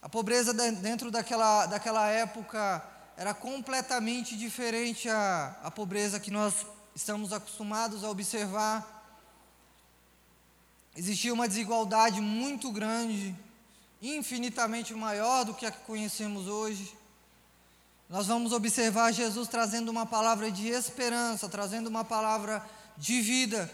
a 0.00 0.08
pobreza 0.08 0.54
dentro 0.54 1.10
daquela, 1.10 1.66
daquela 1.66 2.08
época 2.08 2.82
era 3.16 3.32
completamente 3.32 4.36
diferente 4.36 5.08
à, 5.08 5.56
à 5.62 5.70
pobreza 5.70 6.18
que 6.18 6.30
nós 6.30 6.66
estamos 6.94 7.32
acostumados 7.32 8.04
a 8.04 8.10
observar 8.10 8.94
existia 10.96 11.34
uma 11.34 11.48
desigualdade 11.48 12.20
muito 12.20 12.70
grande, 12.70 13.34
infinitamente 14.00 14.94
maior 14.94 15.44
do 15.44 15.54
que 15.54 15.66
a 15.66 15.70
que 15.70 15.80
conhecemos 15.84 16.46
hoje. 16.46 16.96
Nós 18.08 18.26
vamos 18.26 18.52
observar 18.52 19.12
Jesus 19.12 19.48
trazendo 19.48 19.90
uma 19.90 20.06
palavra 20.06 20.50
de 20.50 20.68
esperança, 20.68 21.48
trazendo 21.48 21.88
uma 21.88 22.04
palavra 22.04 22.64
de 22.96 23.20
vida 23.20 23.70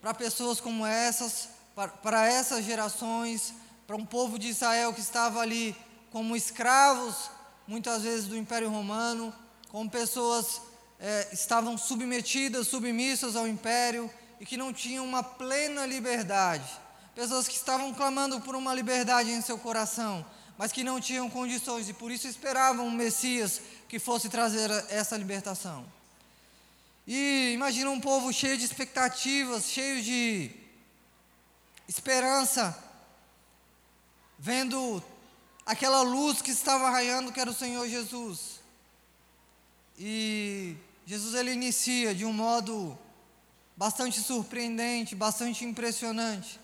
para 0.00 0.12
pessoas 0.12 0.60
como 0.60 0.84
essas, 0.84 1.48
para, 1.74 1.88
para 1.88 2.26
essas 2.26 2.64
gerações, 2.64 3.54
para 3.86 3.96
um 3.96 4.04
povo 4.04 4.38
de 4.38 4.48
Israel 4.48 4.92
que 4.92 5.00
estava 5.00 5.40
ali 5.40 5.76
como 6.10 6.34
escravos, 6.34 7.30
muitas 7.66 8.02
vezes 8.02 8.26
do 8.26 8.36
Império 8.36 8.70
Romano, 8.70 9.32
como 9.68 9.90
pessoas 9.90 10.60
é, 11.00 11.28
estavam 11.32 11.76
submetidas, 11.76 12.68
submissas 12.68 13.36
ao 13.36 13.48
Império 13.48 14.10
e 14.40 14.46
que 14.46 14.56
não 14.56 14.72
tinham 14.72 15.04
uma 15.04 15.22
plena 15.22 15.86
liberdade. 15.86 16.64
Pessoas 17.14 17.46
que 17.46 17.54
estavam 17.54 17.92
clamando 17.94 18.40
por 18.40 18.54
uma 18.54 18.74
liberdade 18.74 19.30
em 19.30 19.40
seu 19.40 19.56
coração, 19.58 20.24
mas 20.58 20.72
que 20.72 20.84
não 20.84 21.00
tinham 21.00 21.30
condições 21.30 21.88
e 21.88 21.92
por 21.92 22.10
isso 22.10 22.26
esperavam 22.26 22.86
um 22.86 22.90
Messias 22.90 23.60
que 23.88 23.98
fosse 23.98 24.28
trazer 24.28 24.70
essa 24.88 25.16
libertação. 25.16 25.84
E 27.06 27.52
imagina 27.52 27.90
um 27.90 28.00
povo 28.00 28.32
cheio 28.32 28.56
de 28.56 28.64
expectativas, 28.64 29.70
cheio 29.70 30.02
de 30.02 30.50
esperança, 31.86 32.76
vendo 34.38 35.02
aquela 35.64 36.02
luz 36.02 36.42
que 36.42 36.50
estava 36.50 36.90
raiando, 36.90 37.32
que 37.32 37.40
era 37.40 37.50
o 37.50 37.54
Senhor 37.54 37.88
Jesus. 37.88 38.60
E 39.98 40.76
Jesus 41.06 41.34
ele 41.34 41.52
inicia 41.52 42.14
de 42.14 42.24
um 42.24 42.32
modo 42.32 42.98
bastante 43.76 44.20
surpreendente, 44.20 45.14
bastante 45.14 45.64
impressionante. 45.64 46.60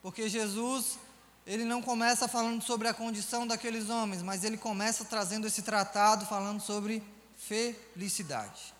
Porque 0.00 0.28
Jesus, 0.28 0.98
ele 1.46 1.64
não 1.64 1.82
começa 1.82 2.26
falando 2.26 2.62
sobre 2.62 2.88
a 2.88 2.94
condição 2.94 3.46
daqueles 3.46 3.88
homens, 3.88 4.22
mas 4.22 4.44
ele 4.44 4.56
começa 4.56 5.04
trazendo 5.04 5.46
esse 5.46 5.62
tratado 5.62 6.26
falando 6.26 6.60
sobre 6.60 7.02
felicidade. 7.36 8.74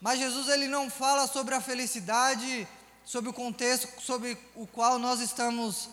Mas 0.00 0.18
Jesus 0.18 0.48
ele 0.48 0.68
não 0.68 0.90
fala 0.90 1.26
sobre 1.26 1.54
a 1.54 1.60
felicidade, 1.60 2.68
sobre 3.04 3.30
o 3.30 3.32
contexto 3.32 4.00
sobre 4.00 4.36
o 4.54 4.66
qual 4.66 4.98
nós 4.98 5.20
estamos 5.20 5.88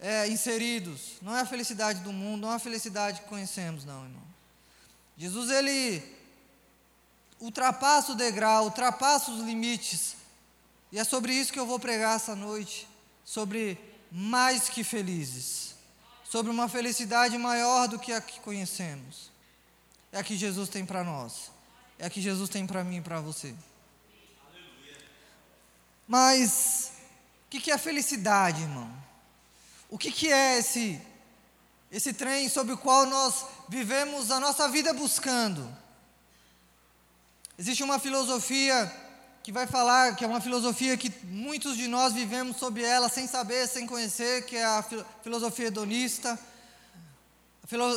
é, 0.00 0.28
inseridos. 0.28 1.14
Não 1.22 1.36
é 1.36 1.40
a 1.40 1.46
felicidade 1.46 2.00
do 2.00 2.12
mundo, 2.12 2.42
não 2.42 2.52
é 2.52 2.56
a 2.56 2.60
felicidade 2.60 3.20
que 3.20 3.28
conhecemos, 3.28 3.84
não, 3.84 4.04
irmão. 4.04 4.22
Jesus 5.16 5.50
ele 5.50 6.02
ultrapassa 7.40 8.12
o 8.12 8.16
degrau, 8.16 8.64
ultrapassa 8.64 9.30
os 9.30 9.40
limites. 9.40 10.16
E 10.92 10.98
é 10.98 11.04
sobre 11.04 11.32
isso 11.32 11.52
que 11.52 11.58
eu 11.58 11.66
vou 11.66 11.78
pregar 11.78 12.16
essa 12.16 12.34
noite, 12.34 12.88
sobre 13.24 13.78
mais 14.10 14.68
que 14.68 14.84
felizes, 14.84 15.74
sobre 16.24 16.50
uma 16.50 16.68
felicidade 16.68 17.36
maior 17.36 17.88
do 17.88 17.98
que 17.98 18.12
a 18.12 18.20
que 18.20 18.40
conhecemos. 18.40 19.30
É 20.12 20.18
a 20.18 20.24
que 20.24 20.36
Jesus 20.36 20.68
tem 20.68 20.86
para 20.86 21.02
nós, 21.02 21.50
é 21.98 22.06
a 22.06 22.10
que 22.10 22.20
Jesus 22.20 22.48
tem 22.48 22.66
para 22.66 22.84
mim 22.84 22.98
e 22.98 23.02
para 23.02 23.20
você. 23.20 23.54
Mas 26.06 26.92
o 27.46 27.50
que, 27.50 27.60
que 27.60 27.70
é 27.70 27.78
felicidade, 27.78 28.62
irmão? 28.62 29.05
O 29.88 29.96
que, 29.96 30.10
que 30.10 30.32
é 30.32 30.58
esse, 30.58 31.00
esse 31.92 32.12
trem 32.12 32.48
sobre 32.48 32.74
o 32.74 32.78
qual 32.78 33.06
nós 33.06 33.46
vivemos 33.68 34.30
a 34.30 34.40
nossa 34.40 34.68
vida 34.68 34.92
buscando? 34.92 35.66
Existe 37.56 37.82
uma 37.84 37.98
filosofia 37.98 38.92
que 39.44 39.52
vai 39.52 39.66
falar, 39.66 40.16
que 40.16 40.24
é 40.24 40.26
uma 40.26 40.40
filosofia 40.40 40.96
que 40.96 41.12
muitos 41.24 41.76
de 41.76 41.86
nós 41.86 42.12
vivemos 42.12 42.56
sob 42.56 42.82
ela 42.82 43.08
sem 43.08 43.28
saber, 43.28 43.68
sem 43.68 43.86
conhecer, 43.86 44.44
que 44.44 44.56
é 44.56 44.64
a 44.64 44.84
filosofia 45.22 45.68
hedonista. 45.68 46.36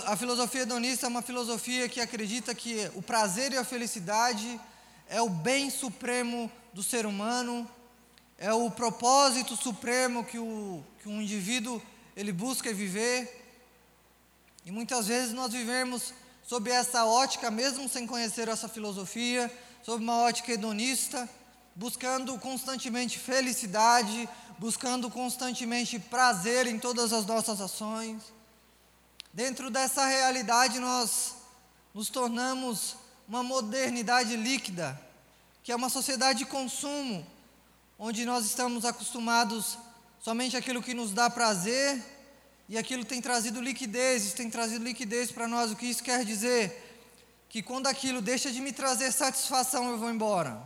A 0.06 0.16
filosofia 0.16 0.62
hedonista 0.62 1.08
é 1.08 1.10
uma 1.10 1.24
filosofia 1.24 1.90
que 1.90 2.00
acredita 2.00 2.54
que 2.54 2.90
o 2.94 3.02
prazer 3.02 3.52
e 3.52 3.58
a 3.58 3.64
felicidade 3.64 4.62
é 5.10 5.20
o 5.24 5.30
bem 5.30 5.72
supremo 5.72 6.52
do 6.72 6.84
ser 6.84 7.08
humano, 7.08 7.70
é 8.40 8.54
o 8.54 8.72
propósito 8.72 9.58
supremo 9.58 10.24
que, 10.24 10.40
o, 10.40 10.82
que 11.04 11.10
um 11.10 11.22
indivíduo 11.22 11.82
ele 12.16 12.32
busca 12.32 12.74
viver. 12.74 13.46
E 14.66 14.72
muitas 14.72 15.08
vezes 15.08 15.34
nós 15.34 15.52
vivemos 15.52 16.14
sob 16.48 16.72
essa 16.72 17.04
ótica, 17.04 17.52
mesmo 17.52 17.90
sem 17.90 18.08
conhecer 18.08 18.48
essa 18.48 18.70
filosofia, 18.70 19.52
sob 19.84 20.02
uma 20.02 20.20
ótica 20.20 20.54
hedonista, 20.54 21.30
buscando 21.76 22.40
constantemente 22.40 23.20
felicidade, 23.20 24.28
buscando 24.58 25.12
constantemente 25.12 26.00
prazer 26.00 26.66
em 26.66 26.80
todas 26.80 27.12
as 27.12 27.26
nossas 27.26 27.60
ações. 27.60 28.24
Dentro 29.34 29.70
dessa 29.70 30.06
realidade, 30.06 30.80
nós 30.80 31.36
nos 31.94 32.10
tornamos 32.10 32.96
uma 33.28 33.44
modernidade 33.44 34.38
líquida, 34.38 35.00
que 35.62 35.74
é 35.74 35.76
uma 35.76 35.90
sociedade 35.90 36.40
de 36.40 36.46
consumo, 36.46 37.28
onde 38.00 38.26
nós 38.26 38.46
estamos 38.46 38.86
acostumados 38.86 39.78
somente 40.22 40.56
aquilo 40.56 40.82
que 40.82 40.94
nos 40.94 41.12
dá 41.12 41.30
prazer 41.30 42.02
e 42.70 42.78
aquilo 42.78 43.04
tem 43.04 43.22
trazido 43.22 43.62
liquidez, 43.62 44.24
isso 44.24 44.36
tem 44.36 44.50
trazido 44.50 44.86
liquidez 44.86 45.32
para 45.32 45.48
nós. 45.48 45.72
O 45.72 45.76
que 45.76 45.86
isso 45.86 46.02
quer 46.02 46.24
dizer? 46.24 46.86
Que 47.50 47.62
quando 47.62 47.88
aquilo 47.88 48.22
deixa 48.22 48.52
de 48.52 48.62
me 48.62 48.72
trazer 48.72 49.12
satisfação, 49.12 49.90
eu 49.90 49.98
vou 49.98 50.10
embora. 50.10 50.62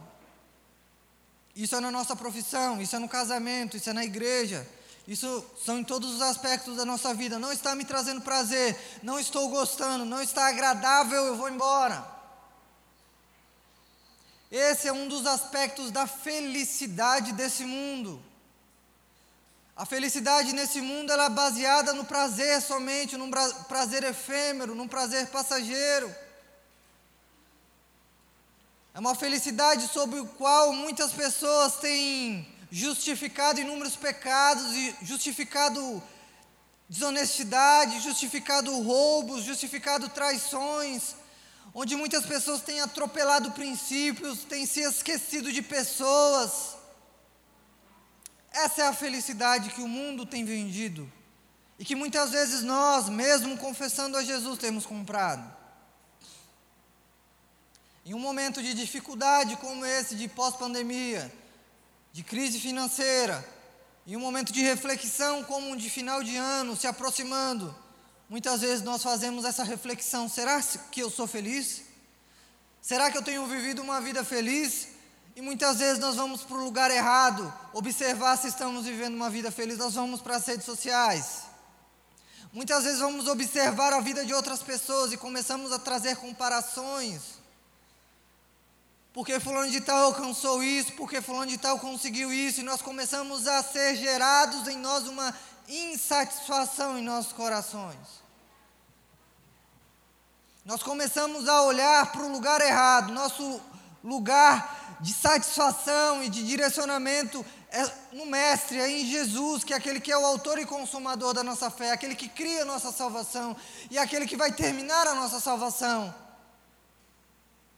Isso 1.55 1.75
é 1.75 1.79
na 1.79 1.89
nossa 1.89 2.15
profissão, 2.15 2.81
isso 2.81 2.95
é 2.95 2.99
no 2.99 3.09
casamento, 3.09 3.77
isso 3.77 3.89
é 3.89 3.93
na 3.93 4.05
igreja. 4.05 4.67
Isso 5.07 5.45
são 5.65 5.79
em 5.79 5.83
todos 5.83 6.13
os 6.13 6.21
aspectos 6.21 6.77
da 6.77 6.85
nossa 6.85 7.13
vida. 7.13 7.39
Não 7.39 7.51
está 7.51 7.73
me 7.75 7.83
trazendo 7.83 8.21
prazer, 8.21 8.77
não 9.01 9.19
estou 9.19 9.49
gostando, 9.49 10.05
não 10.05 10.21
está 10.21 10.47
agradável, 10.47 11.25
eu 11.25 11.35
vou 11.35 11.49
embora. 11.49 12.12
Esse 14.55 14.87
é 14.87 14.93
um 14.93 15.07
dos 15.07 15.25
aspectos 15.25 15.89
da 15.89 16.05
felicidade 16.05 17.33
desse 17.33 17.65
mundo. 17.65 18.23
A 19.75 19.83
felicidade 19.83 20.53
nesse 20.53 20.79
mundo 20.79 21.11
ela 21.11 21.25
é 21.25 21.29
baseada 21.29 21.91
no 21.91 22.05
prazer 22.05 22.61
somente, 22.61 23.17
num 23.17 23.31
prazer 23.67 24.03
efêmero, 24.03 24.75
num 24.75 24.87
prazer 24.87 25.25
passageiro. 25.29 26.15
É 28.93 28.99
uma 28.99 29.15
felicidade 29.15 29.87
sobre 29.87 30.19
o 30.19 30.27
qual 30.27 30.71
muitas 30.71 31.11
pessoas 31.11 31.77
têm 31.77 32.47
justificado 32.71 33.59
inúmeros 33.59 33.95
pecados 33.95 34.67
justificado 35.01 35.81
desonestidade, 36.87 38.01
justificado 38.01 38.71
roubos, 38.83 39.43
justificado 39.43 40.09
traições, 40.09 41.15
onde 41.73 41.95
muitas 41.95 42.25
pessoas 42.25 42.61
têm 42.61 42.81
atropelado 42.81 43.51
princípios, 43.51 44.43
têm 44.43 44.65
se 44.65 44.81
esquecido 44.81 45.51
de 45.51 45.61
pessoas. 45.61 46.75
Essa 48.51 48.83
é 48.83 48.87
a 48.87 48.93
felicidade 48.93 49.71
que 49.71 49.81
o 49.81 49.87
mundo 49.87 50.25
tem 50.25 50.45
vendido 50.45 51.11
e 51.79 51.83
que 51.83 51.95
muitas 51.95 52.29
vezes 52.29 52.61
nós, 52.61 53.09
mesmo 53.09 53.57
confessando 53.57 54.15
a 54.15 54.23
Jesus, 54.23 54.59
temos 54.59 54.85
comprado. 54.85 55.51
Em 58.05 58.13
um 58.13 58.19
momento 58.19 58.61
de 58.61 58.73
dificuldade 58.73 59.55
como 59.57 59.85
esse, 59.85 60.15
de 60.15 60.27
pós-pandemia, 60.27 61.33
de 62.11 62.23
crise 62.23 62.59
financeira, 62.59 63.43
Em 64.05 64.17
um 64.17 64.19
momento 64.19 64.51
de 64.51 64.61
reflexão, 64.61 65.45
como 65.45 65.69
um 65.69 65.77
de 65.77 65.89
final 65.89 66.21
de 66.21 66.35
ano, 66.35 66.75
se 66.75 66.85
aproximando, 66.85 67.73
muitas 68.29 68.61
vezes 68.61 68.83
nós 68.83 69.01
fazemos 69.03 69.45
essa 69.45 69.63
reflexão: 69.63 70.27
será 70.27 70.61
que 70.91 71.01
eu 71.01 71.09
sou 71.09 71.27
feliz? 71.27 71.81
Será 72.81 73.09
que 73.09 73.17
eu 73.17 73.21
tenho 73.23 73.45
vivido 73.47 73.81
uma 73.81 74.01
vida 74.01 74.23
feliz? 74.23 74.89
E 75.35 75.41
muitas 75.41 75.79
vezes 75.79 75.99
nós 75.99 76.15
vamos 76.15 76.43
para 76.43 76.57
o 76.57 76.63
lugar 76.63 76.91
errado, 76.91 77.51
observar 77.73 78.37
se 78.37 78.47
estamos 78.47 78.85
vivendo 78.85 79.15
uma 79.15 79.29
vida 79.29 79.51
feliz, 79.51 79.77
nós 79.77 79.95
vamos 79.95 80.21
para 80.21 80.35
as 80.35 80.45
redes 80.45 80.65
sociais. 80.65 81.43
Muitas 82.51 82.83
vezes 82.83 82.99
vamos 82.99 83.27
observar 83.27 83.93
a 83.93 83.99
vida 83.99 84.23
de 84.23 84.33
outras 84.33 84.61
pessoas 84.61 85.11
e 85.11 85.17
começamos 85.17 85.71
a 85.71 85.79
trazer 85.79 86.17
comparações. 86.17 87.21
Porque 89.11 89.39
fulano 89.39 89.71
de 89.71 89.81
tal 89.81 90.05
alcançou 90.05 90.63
isso, 90.63 90.91
porque 90.93 91.19
fulano 91.21 91.49
de 91.49 91.57
tal 91.57 91.79
conseguiu 91.79 92.31
isso, 92.31 92.61
e 92.61 92.63
nós 92.63 92.81
começamos 92.81 93.47
a 93.47 93.63
ser 93.63 93.95
gerados 93.95 94.67
em 94.67 94.77
nós 94.77 95.07
uma 95.07 95.33
insatisfação 95.67 96.97
em 96.97 97.03
nossos 97.03 97.33
corações. 97.33 98.23
Nós 100.65 100.81
começamos 100.81 101.47
a 101.47 101.63
olhar 101.63 102.11
para 102.11 102.23
o 102.23 102.31
lugar 102.31 102.61
errado, 102.61 103.11
nosso 103.11 103.61
lugar 104.03 104.97
de 105.01 105.13
satisfação 105.13 106.23
e 106.23 106.29
de 106.29 106.45
direcionamento 106.45 107.45
é 107.69 107.91
no 108.11 108.27
Mestre, 108.27 108.79
é 108.79 108.87
em 108.87 109.05
Jesus, 109.05 109.63
que 109.63 109.73
é 109.73 109.77
aquele 109.77 109.99
que 109.99 110.11
é 110.11 110.17
o 110.17 110.25
autor 110.25 110.59
e 110.59 110.65
consumador 110.65 111.33
da 111.33 111.43
nossa 111.43 111.71
fé, 111.71 111.91
aquele 111.91 112.13
que 112.13 112.29
cria 112.29 112.61
a 112.61 112.65
nossa 112.65 112.91
salvação 112.91 113.57
e 113.89 113.97
aquele 113.97 114.27
que 114.27 114.37
vai 114.37 114.51
terminar 114.51 115.07
a 115.07 115.15
nossa 115.15 115.39
salvação. 115.39 116.13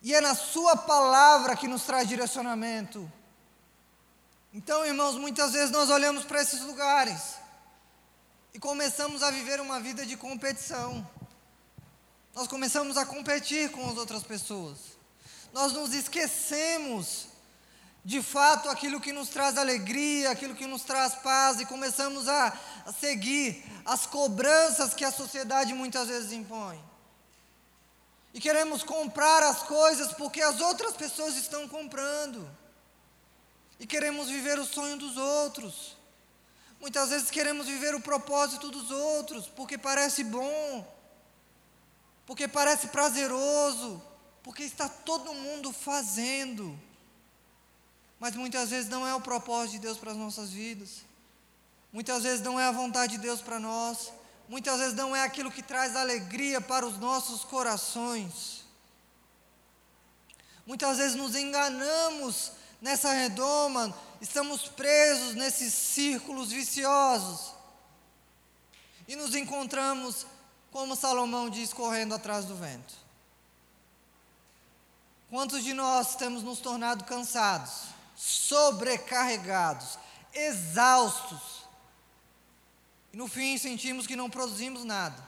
E 0.04 0.14
é 0.14 0.20
na 0.20 0.36
Sua 0.36 0.76
palavra 0.76 1.56
que 1.56 1.68
nos 1.68 1.84
traz 1.84 2.08
direcionamento. 2.08 3.10
Então, 4.54 4.86
irmãos, 4.86 5.16
muitas 5.16 5.54
vezes 5.54 5.72
nós 5.72 5.90
olhamos 5.90 6.26
para 6.26 6.42
esses 6.42 6.60
lugares 6.60 7.45
e 8.56 8.60
começamos 8.60 9.22
a 9.22 9.30
viver 9.32 9.60
uma 9.60 9.82
vida 9.82 10.06
de 10.06 10.16
competição. 10.16 11.06
Nós 12.34 12.48
começamos 12.48 12.96
a 12.96 13.06
competir 13.06 13.70
com 13.70 13.86
as 13.90 13.98
outras 13.98 14.24
pessoas. 14.24 14.78
Nós 15.52 15.74
nos 15.74 15.94
esquecemos, 15.94 17.28
de 18.06 18.22
fato, 18.22 18.70
aquilo 18.70 19.02
que 19.02 19.12
nos 19.12 19.28
traz 19.28 19.58
alegria, 19.58 20.32
aquilo 20.32 20.56
que 20.56 20.66
nos 20.66 20.84
traz 20.84 21.16
paz, 21.16 21.60
e 21.60 21.66
começamos 21.66 22.30
a, 22.30 22.58
a 22.86 22.94
seguir 22.94 23.62
as 23.84 24.06
cobranças 24.06 24.94
que 24.94 25.04
a 25.04 25.12
sociedade 25.12 25.74
muitas 25.74 26.08
vezes 26.08 26.32
impõe. 26.32 26.82
E 28.34 28.40
queremos 28.40 28.84
comprar 28.84 29.44
as 29.44 29.64
coisas 29.64 30.14
porque 30.14 30.42
as 30.42 30.62
outras 30.62 30.96
pessoas 30.96 31.36
estão 31.36 31.68
comprando. 31.68 32.50
E 33.82 33.86
queremos 33.86 34.30
viver 34.30 34.58
o 34.58 34.66
sonho 34.66 34.96
dos 34.96 35.18
outros. 35.18 35.95
Muitas 36.80 37.10
vezes 37.10 37.32
queremos 37.32 37.68
viver 37.68 37.96
o 37.96 38.00
propósito 38.00 38.70
dos 38.70 38.92
outros 38.92 39.48
porque 39.48 39.78
parece 39.78 40.24
bom 40.24 40.96
porque 42.26 42.48
parece 42.48 42.88
prazeroso, 42.88 44.02
porque 44.44 44.64
está 44.64 44.90
todo 44.90 45.34
mundo 45.34 45.72
fazendo. 45.72 46.78
Mas 48.20 48.36
muitas 48.36 48.70
vezes 48.70 48.90
não 48.90 49.06
é 49.06 49.14
o 49.14 49.22
propósito 49.22 49.74
de 49.74 49.80
Deus 49.80 49.98
para 49.98 50.12
as 50.12 50.18
nossas 50.18 50.50
vidas. 50.50 51.04
Muitas 51.94 52.24
vezes 52.24 52.42
não 52.42 52.60
é 52.60 52.66
a 52.66 52.72
vontade 52.72 53.14
de 53.14 53.20
Deus 53.20 53.42
para 53.42 53.60
nós. 53.60 54.12
Muitas 54.50 54.80
vezes 54.80 54.96
não 54.96 55.16
é 55.16 55.24
aquilo 55.24 55.52
que 55.52 55.62
traz 55.62 55.96
alegria 55.96 56.60
para 56.60 56.86
os 56.86 56.98
nossos 56.98 57.44
corações. 57.44 58.64
Muitas 60.66 60.98
vezes 60.98 61.16
nos 61.16 61.36
enganamos 61.36 62.52
nessa 62.86 63.12
redoma, 63.12 63.92
estamos 64.22 64.68
presos 64.68 65.34
nesses 65.34 65.74
círculos 65.74 66.52
viciosos. 66.52 67.56
E 69.08 69.16
nos 69.16 69.34
encontramos 69.34 70.28
como 70.72 70.96
Salomão 70.96 71.50
diz, 71.50 71.74
correndo 71.74 72.14
atrás 72.14 72.46
do 72.46 72.56
vento. 72.56 72.94
Quantos 75.32 75.64
de 75.64 75.74
nós 75.74 76.16
temos 76.16 76.44
nos 76.44 76.60
tornado 76.60 77.06
cansados, 77.06 77.86
sobrecarregados, 78.16 79.98
exaustos, 80.32 81.66
e 83.12 83.18
no 83.18 83.28
fim 83.28 83.58
sentimos 83.58 84.06
que 84.06 84.16
não 84.16 84.30
produzimos 84.30 84.84
nada, 84.84 85.28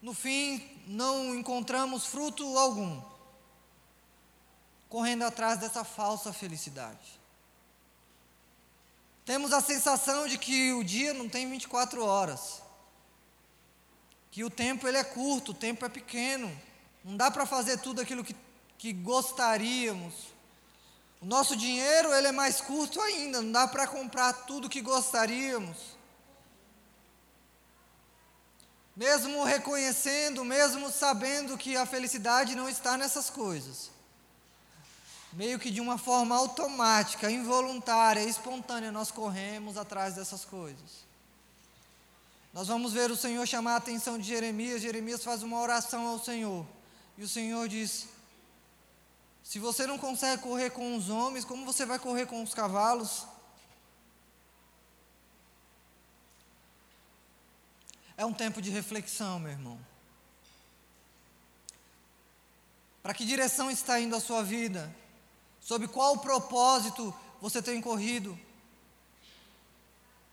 no 0.00 0.14
fim 0.14 0.80
não 0.86 1.34
encontramos 1.34 2.06
fruto 2.06 2.56
algum, 2.56 3.02
correndo 4.90 5.22
atrás 5.22 5.58
dessa 5.58 5.84
falsa 5.84 6.32
felicidade. 6.32 7.18
Temos 9.24 9.52
a 9.54 9.62
sensação 9.62 10.26
de 10.28 10.36
que 10.36 10.72
o 10.74 10.84
dia 10.84 11.14
não 11.14 11.28
tem 11.28 11.48
24 11.48 12.04
horas 12.04 12.60
que 14.30 14.44
o 14.44 14.50
tempo 14.50 14.86
ele 14.86 14.96
é 14.96 15.04
curto, 15.04 15.50
o 15.50 15.54
tempo 15.54 15.84
é 15.84 15.88
pequeno, 15.88 16.50
não 17.04 17.16
dá 17.16 17.30
para 17.30 17.44
fazer 17.44 17.78
tudo 17.78 18.00
aquilo 18.00 18.22
que, 18.22 18.36
que 18.78 18.92
gostaríamos. 18.92 20.14
O 21.20 21.26
nosso 21.26 21.56
dinheiro 21.56 22.14
ele 22.14 22.28
é 22.28 22.32
mais 22.32 22.60
curto 22.60 23.00
ainda, 23.00 23.42
não 23.42 23.50
dá 23.50 23.66
para 23.66 23.86
comprar 23.86 24.32
tudo 24.32 24.68
que 24.68 24.80
gostaríamos. 24.80 25.76
Mesmo 28.96 29.44
reconhecendo, 29.44 30.44
mesmo 30.44 30.90
sabendo 30.90 31.58
que 31.58 31.76
a 31.76 31.86
felicidade 31.86 32.54
não 32.54 32.68
está 32.68 32.96
nessas 32.96 33.30
coisas. 33.30 33.89
Meio 35.32 35.58
que 35.58 35.70
de 35.70 35.80
uma 35.80 35.96
forma 35.96 36.34
automática, 36.34 37.30
involuntária, 37.30 38.20
espontânea, 38.20 38.90
nós 38.90 39.10
corremos 39.10 39.76
atrás 39.76 40.14
dessas 40.14 40.44
coisas. 40.44 41.08
Nós 42.52 42.66
vamos 42.66 42.92
ver 42.92 43.10
o 43.10 43.16
Senhor 43.16 43.46
chamar 43.46 43.74
a 43.74 43.76
atenção 43.76 44.18
de 44.18 44.26
Jeremias. 44.26 44.82
Jeremias 44.82 45.22
faz 45.22 45.42
uma 45.42 45.60
oração 45.60 46.06
ao 46.08 46.18
Senhor. 46.18 46.66
E 47.16 47.22
o 47.22 47.28
Senhor 47.28 47.68
diz: 47.68 48.08
Se 49.44 49.60
você 49.60 49.86
não 49.86 49.98
consegue 49.98 50.42
correr 50.42 50.70
com 50.70 50.96
os 50.96 51.08
homens, 51.08 51.44
como 51.44 51.64
você 51.64 51.86
vai 51.86 51.98
correr 51.98 52.26
com 52.26 52.42
os 52.42 52.52
cavalos? 52.52 53.24
É 58.16 58.26
um 58.26 58.32
tempo 58.32 58.60
de 58.60 58.68
reflexão, 58.68 59.38
meu 59.38 59.52
irmão. 59.52 59.78
Para 63.02 63.14
que 63.14 63.24
direção 63.24 63.70
está 63.70 63.98
indo 63.98 64.14
a 64.16 64.20
sua 64.20 64.42
vida? 64.42 64.94
Sob 65.60 65.86
qual 65.88 66.18
propósito 66.18 67.14
você 67.40 67.62
tem 67.62 67.80
corrido? 67.80 68.38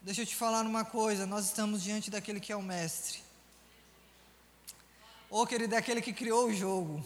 Deixa 0.01 0.21
eu 0.21 0.25
te 0.25 0.35
falar 0.35 0.61
uma 0.61 0.85
coisa: 0.85 1.25
nós 1.25 1.45
estamos 1.45 1.83
diante 1.83 2.09
daquele 2.09 2.39
que 2.39 2.51
é 2.51 2.55
o 2.55 2.61
mestre. 2.61 3.19
Ô 5.29 5.41
oh, 5.41 5.47
querido, 5.47 5.75
é 5.75 5.77
aquele 5.77 6.01
que 6.01 6.13
criou 6.13 6.47
o 6.47 6.53
jogo. 6.53 7.05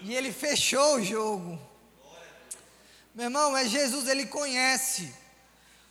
E 0.00 0.14
ele 0.14 0.32
fechou 0.32 0.96
o 0.96 1.04
jogo. 1.04 1.58
Meu 3.14 3.24
irmão, 3.24 3.56
é 3.56 3.66
Jesus, 3.66 4.08
ele 4.08 4.26
conhece 4.26 5.12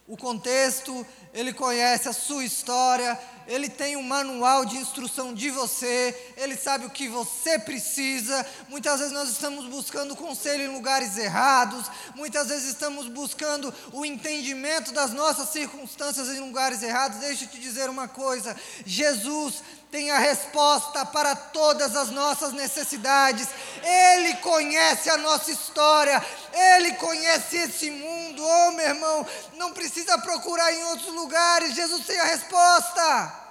o 0.08 0.16
contexto, 0.16 1.06
ele 1.34 1.54
conhece 1.54 2.08
a 2.08 2.14
sua 2.14 2.44
história, 2.46 3.20
ele 3.48 3.70
tem 3.70 3.96
um 3.96 4.04
manual 4.04 4.66
de 4.66 4.78
instrução 4.78 5.34
de 5.34 5.50
você, 5.50 6.34
ele 6.36 6.56
sabe 6.56 6.86
o 6.86 6.90
que 6.90 7.08
você 7.08 7.58
precisa. 7.58 8.46
Muitas 8.68 9.00
vezes 9.00 9.14
nós 9.14 9.30
estamos 9.30 9.66
buscando 9.66 10.16
conselho 10.16 10.64
em 10.64 10.74
lugares 10.74 11.18
errados, 11.18 11.90
muitas 12.16 12.50
vezes 12.50 12.70
estamos 12.70 13.08
buscando 13.08 13.74
o 13.94 14.06
entendimento 14.06 14.92
das 14.92 15.14
nossas 15.14 15.50
circunstâncias 15.50 16.28
em 16.30 16.40
lugares 16.40 16.84
errados. 16.84 17.20
Deixa 17.20 17.46
eu 17.46 17.50
te 17.50 17.60
dizer 17.60 17.90
uma 17.90 18.08
coisa: 18.08 18.56
Jesus 18.86 19.64
tem 19.92 20.12
a 20.12 20.20
resposta 20.20 21.06
para 21.06 21.36
todas 21.36 21.96
as 21.96 22.10
nossas 22.10 22.52
necessidades. 22.52 23.48
Ele 23.82 24.36
conhece 24.38 25.10
a 25.10 25.18
nossa 25.18 25.52
história, 25.52 26.24
ele 26.54 26.94
conhece 26.96 27.58
esse 27.58 27.90
mundo. 27.90 28.44
Oh, 28.44 28.72
meu 28.72 28.86
irmão, 28.86 29.28
não 29.54 29.74
precisa 29.74 30.18
procurar 30.20 30.72
em 30.74 30.84
outros 30.86 31.14
lugares, 31.14 31.76
Jesus 31.76 32.06
tem 32.06 32.20
a 32.20 32.26
resposta. 32.26 33.48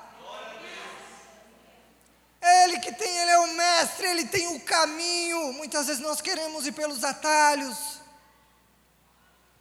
Ele 2.65 2.79
que 2.79 2.93
tem, 2.93 3.19
ele 3.19 3.31
é 3.31 3.39
o 3.39 3.55
mestre, 3.55 4.07
ele 4.07 4.27
tem 4.27 4.47
o 4.55 4.61
caminho. 4.61 5.53
Muitas 5.55 5.87
vezes 5.87 6.01
nós 6.01 6.21
queremos 6.21 6.67
ir 6.67 6.73
pelos 6.73 7.03
atalhos. 7.03 7.77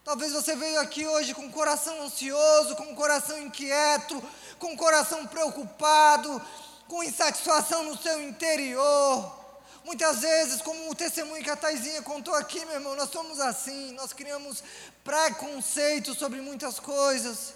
Talvez 0.04 0.32
você 0.32 0.56
veio 0.56 0.80
aqui 0.80 1.08
hoje 1.08 1.34
com 1.34 1.48
o 1.48 1.52
coração 1.52 2.04
ansioso, 2.04 2.76
com 2.76 2.92
o 2.92 2.96
coração 2.96 3.42
inquieto, 3.42 4.22
com 4.60 4.74
o 4.74 4.78
coração 4.78 5.26
preocupado, 5.26 6.40
com 6.88 7.04
insatisfação 7.04 7.84
no 7.84 7.98
seu 7.98 8.22
interior. 8.22 9.44
Muitas 9.84 10.20
vezes, 10.22 10.62
como 10.62 10.90
o 10.90 10.96
testemunho 10.96 11.44
que 11.44 11.50
a 11.50 11.56
Taizinha 11.56 12.02
contou 12.02 12.34
aqui, 12.34 12.66
meu 12.66 12.76
irmão, 12.76 12.96
nós 12.96 13.10
somos 13.12 13.40
assim, 13.40 13.92
nós 13.94 14.12
criamos 14.14 14.64
preconceitos 15.04 16.18
sobre 16.18 16.42
muitas 16.42 16.80
coisas. 16.80 17.54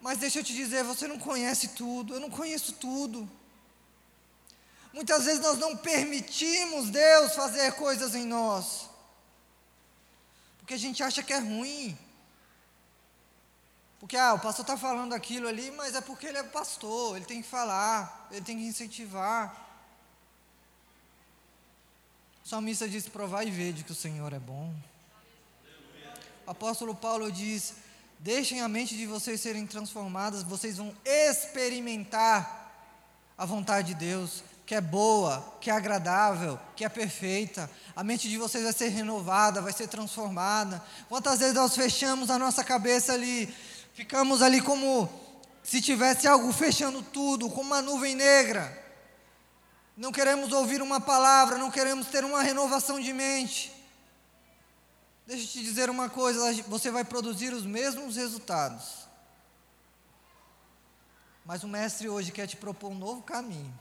Mas 0.00 0.18
deixa 0.18 0.38
eu 0.40 0.44
te 0.44 0.52
dizer, 0.52 0.84
você 0.84 1.08
não 1.08 1.18
conhece 1.18 1.68
tudo, 1.68 2.14
eu 2.14 2.20
não 2.20 2.30
conheço 2.30 2.74
tudo. 2.74 3.28
Muitas 4.92 5.24
vezes 5.24 5.40
nós 5.40 5.58
não 5.58 5.76
permitimos 5.76 6.88
Deus 6.88 7.34
fazer 7.34 7.72
coisas 7.72 8.14
em 8.14 8.24
nós, 8.24 8.88
porque 10.58 10.74
a 10.74 10.78
gente 10.78 11.02
acha 11.02 11.20
que 11.20 11.32
é 11.32 11.38
ruim. 11.38 11.98
Porque 13.98 14.16
ah, 14.16 14.34
o 14.34 14.38
pastor 14.38 14.62
está 14.62 14.76
falando 14.76 15.14
aquilo 15.14 15.48
ali, 15.48 15.70
mas 15.72 15.94
é 15.94 16.00
porque 16.00 16.26
ele 16.26 16.38
é 16.38 16.42
pastor, 16.44 17.16
ele 17.16 17.24
tem 17.24 17.42
que 17.42 17.48
falar, 17.48 18.23
ele 18.36 18.44
tem 18.44 18.58
que 18.58 18.64
incentivar. 18.64 19.62
O 22.44 22.48
salmista 22.48 22.88
diz: 22.88 23.08
Provai 23.08 23.48
e 23.48 23.50
vede 23.50 23.84
que 23.84 23.92
o 23.92 23.94
Senhor 23.94 24.32
é 24.32 24.38
bom. 24.38 24.74
O 26.46 26.50
apóstolo 26.50 26.94
Paulo 26.94 27.30
diz: 27.30 27.74
Deixem 28.18 28.60
a 28.60 28.68
mente 28.68 28.96
de 28.96 29.06
vocês 29.06 29.40
serem 29.40 29.66
transformadas, 29.66 30.42
vocês 30.42 30.76
vão 30.76 30.94
experimentar 31.04 32.62
a 33.36 33.44
vontade 33.44 33.88
de 33.88 33.94
Deus, 33.94 34.44
que 34.66 34.74
é 34.74 34.80
boa, 34.80 35.56
que 35.60 35.70
é 35.70 35.72
agradável, 35.72 36.58
que 36.76 36.84
é 36.84 36.88
perfeita. 36.88 37.70
A 37.94 38.02
mente 38.02 38.28
de 38.28 38.36
vocês 38.36 38.64
vai 38.64 38.72
ser 38.72 38.88
renovada, 38.88 39.62
vai 39.62 39.72
ser 39.72 39.88
transformada. 39.88 40.82
Quantas 41.08 41.38
vezes 41.38 41.54
nós 41.54 41.74
fechamos 41.74 42.30
a 42.30 42.38
nossa 42.38 42.64
cabeça 42.64 43.12
ali, 43.12 43.52
ficamos 43.94 44.42
ali 44.42 44.60
como 44.60 45.08
se 45.64 45.80
tivesse 45.80 46.28
algo 46.28 46.52
fechando 46.52 47.02
tudo, 47.02 47.50
como 47.50 47.62
uma 47.62 47.82
nuvem 47.82 48.14
negra. 48.14 48.80
Não 49.96 50.12
queremos 50.12 50.52
ouvir 50.52 50.80
uma 50.80 51.00
palavra, 51.00 51.58
não 51.58 51.70
queremos 51.70 52.06
ter 52.06 52.24
uma 52.24 52.42
renovação 52.42 53.00
de 53.00 53.12
mente. 53.12 53.72
Deixa 55.26 55.42
eu 55.42 55.48
te 55.48 55.64
dizer 55.64 55.90
uma 55.90 56.08
coisa: 56.08 56.62
você 56.68 56.92
vai 56.92 57.04
produzir 57.04 57.52
os 57.52 57.66
mesmos 57.66 58.14
resultados 58.14 59.04
mas 61.44 61.62
o 61.62 61.68
Mestre 61.68 62.08
hoje 62.08 62.32
quer 62.32 62.46
te 62.46 62.56
propor 62.56 62.90
um 62.90 62.98
novo 62.98 63.22
caminho. 63.22 63.72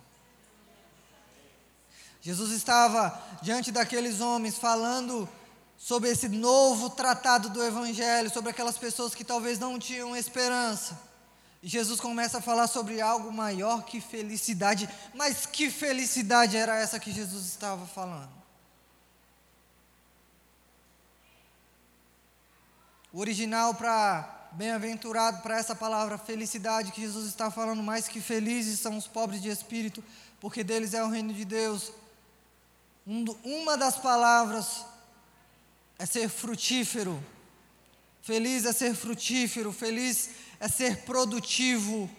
Jesus 2.21 2.51
estava 2.51 3.21
diante 3.41 3.71
daqueles 3.71 4.19
homens 4.19 4.57
falando 4.57 5.27
sobre 5.77 6.09
esse 6.09 6.27
novo 6.27 6.89
tratado 6.89 7.49
do 7.49 7.63
Evangelho, 7.63 8.29
sobre 8.29 8.49
aquelas 8.49 8.77
pessoas 8.77 9.15
que 9.15 9.23
talvez 9.23 9.59
não 9.59 9.79
tinham 9.79 10.15
esperança. 10.15 10.99
E 11.63 11.69
Jesus 11.69 12.01
começa 12.01 12.39
a 12.39 12.41
falar 12.41 12.67
sobre 12.67 12.99
algo 12.99 13.31
maior 13.31 13.85
que 13.85 14.01
felicidade. 14.01 14.89
Mas 15.15 15.45
que 15.45 15.71
felicidade 15.71 16.57
era 16.57 16.75
essa 16.75 16.99
que 16.99 17.09
Jesus 17.09 17.45
estava 17.45 17.85
falando? 17.87 18.29
O 23.13 23.19
original 23.19 23.73
para 23.75 24.49
bem-aventurado 24.51 25.41
para 25.41 25.57
essa 25.57 25.73
palavra 25.73 26.17
felicidade 26.17 26.91
que 26.91 27.01
Jesus 27.01 27.27
está 27.27 27.49
falando, 27.49 27.81
mais 27.81 28.09
que 28.09 28.19
felizes 28.19 28.79
são 28.81 28.97
os 28.97 29.07
pobres 29.07 29.41
de 29.41 29.49
espírito, 29.49 30.03
porque 30.41 30.63
deles 30.63 30.93
é 30.93 31.01
o 31.01 31.09
reino 31.09 31.33
de 31.33 31.45
Deus. 31.45 31.93
Um, 33.07 33.23
uma 33.43 33.77
das 33.77 33.97
palavras 33.97 34.85
é 35.97 36.05
ser 36.05 36.27
frutífero. 36.27 37.23
Feliz 38.21 38.65
é 38.65 38.73
ser 38.73 38.93
frutífero, 38.95 39.71
feliz 39.71 40.29
é 40.63 40.69
ser 40.69 40.99
produtivo, 40.99 42.09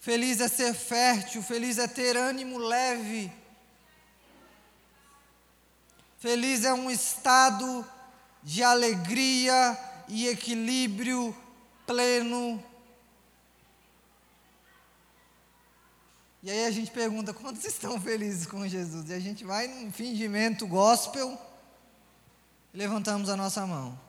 feliz 0.00 0.40
é 0.40 0.48
ser 0.48 0.72
fértil, 0.72 1.42
feliz 1.42 1.76
é 1.76 1.86
ter 1.86 2.16
ânimo 2.16 2.56
leve. 2.56 3.30
Feliz 6.18 6.64
é 6.64 6.72
um 6.72 6.90
estado 6.90 7.84
de 8.42 8.62
alegria 8.62 9.78
e 10.08 10.26
equilíbrio 10.26 11.36
pleno. 11.86 12.64
E 16.42 16.50
aí 16.50 16.64
a 16.64 16.70
gente 16.70 16.90
pergunta: 16.90 17.34
quantos 17.34 17.62
estão 17.66 18.00
felizes 18.00 18.46
com 18.46 18.66
Jesus? 18.66 19.10
E 19.10 19.12
a 19.12 19.20
gente 19.20 19.44
vai 19.44 19.68
num 19.68 19.92
fingimento 19.92 20.66
gospel 20.66 21.38
levantamos 22.72 23.28
a 23.28 23.36
nossa 23.36 23.66
mão. 23.66 24.05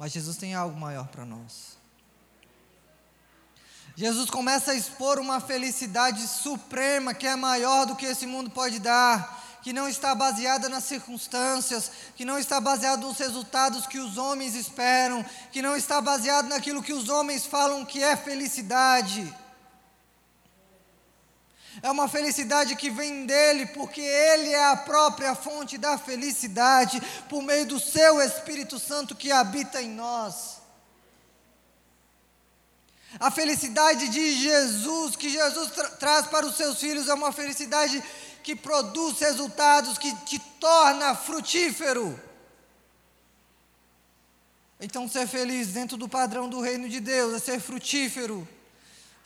Mas 0.00 0.12
Jesus 0.12 0.38
tem 0.38 0.54
algo 0.54 0.80
maior 0.80 1.08
para 1.08 1.26
nós. 1.26 1.78
Jesus 3.94 4.30
começa 4.30 4.70
a 4.70 4.74
expor 4.74 5.18
uma 5.18 5.40
felicidade 5.40 6.26
suprema 6.26 7.12
que 7.12 7.26
é 7.26 7.36
maior 7.36 7.84
do 7.84 7.94
que 7.94 8.06
esse 8.06 8.26
mundo 8.26 8.50
pode 8.50 8.78
dar 8.78 9.38
que 9.62 9.74
não 9.74 9.86
está 9.86 10.14
baseada 10.14 10.70
nas 10.70 10.84
circunstâncias, 10.84 11.90
que 12.16 12.24
não 12.24 12.38
está 12.38 12.58
baseada 12.62 13.06
nos 13.06 13.18
resultados 13.18 13.86
que 13.86 13.98
os 13.98 14.16
homens 14.16 14.54
esperam, 14.54 15.22
que 15.52 15.60
não 15.60 15.76
está 15.76 16.00
baseado 16.00 16.48
naquilo 16.48 16.82
que 16.82 16.94
os 16.94 17.10
homens 17.10 17.44
falam 17.44 17.84
que 17.84 18.02
é 18.02 18.16
felicidade. 18.16 19.30
É 21.82 21.90
uma 21.90 22.08
felicidade 22.08 22.74
que 22.74 22.90
vem 22.90 23.26
dele, 23.26 23.66
porque 23.66 24.00
ele 24.00 24.50
é 24.50 24.70
a 24.70 24.76
própria 24.76 25.34
fonte 25.34 25.78
da 25.78 25.96
felicidade, 25.96 27.00
por 27.28 27.42
meio 27.42 27.66
do 27.66 27.78
seu 27.78 28.20
Espírito 28.20 28.78
Santo 28.78 29.14
que 29.14 29.30
habita 29.30 29.80
em 29.80 29.88
nós. 29.88 30.60
A 33.18 33.30
felicidade 33.30 34.08
de 34.08 34.34
Jesus, 34.34 35.16
que 35.16 35.30
Jesus 35.30 35.70
tra 35.70 35.90
traz 35.90 36.26
para 36.26 36.46
os 36.46 36.56
seus 36.56 36.78
filhos, 36.78 37.08
é 37.08 37.14
uma 37.14 37.32
felicidade 37.32 38.02
que 38.42 38.54
produz 38.54 39.18
resultados, 39.18 39.98
que 39.98 40.14
te 40.24 40.38
torna 40.60 41.14
frutífero. 41.14 42.18
Então, 44.80 45.08
ser 45.08 45.26
feliz 45.26 45.68
dentro 45.68 45.96
do 45.96 46.08
padrão 46.08 46.48
do 46.48 46.60
reino 46.60 46.88
de 46.88 47.00
Deus 47.00 47.34
é 47.34 47.38
ser 47.38 47.60
frutífero. 47.60 48.48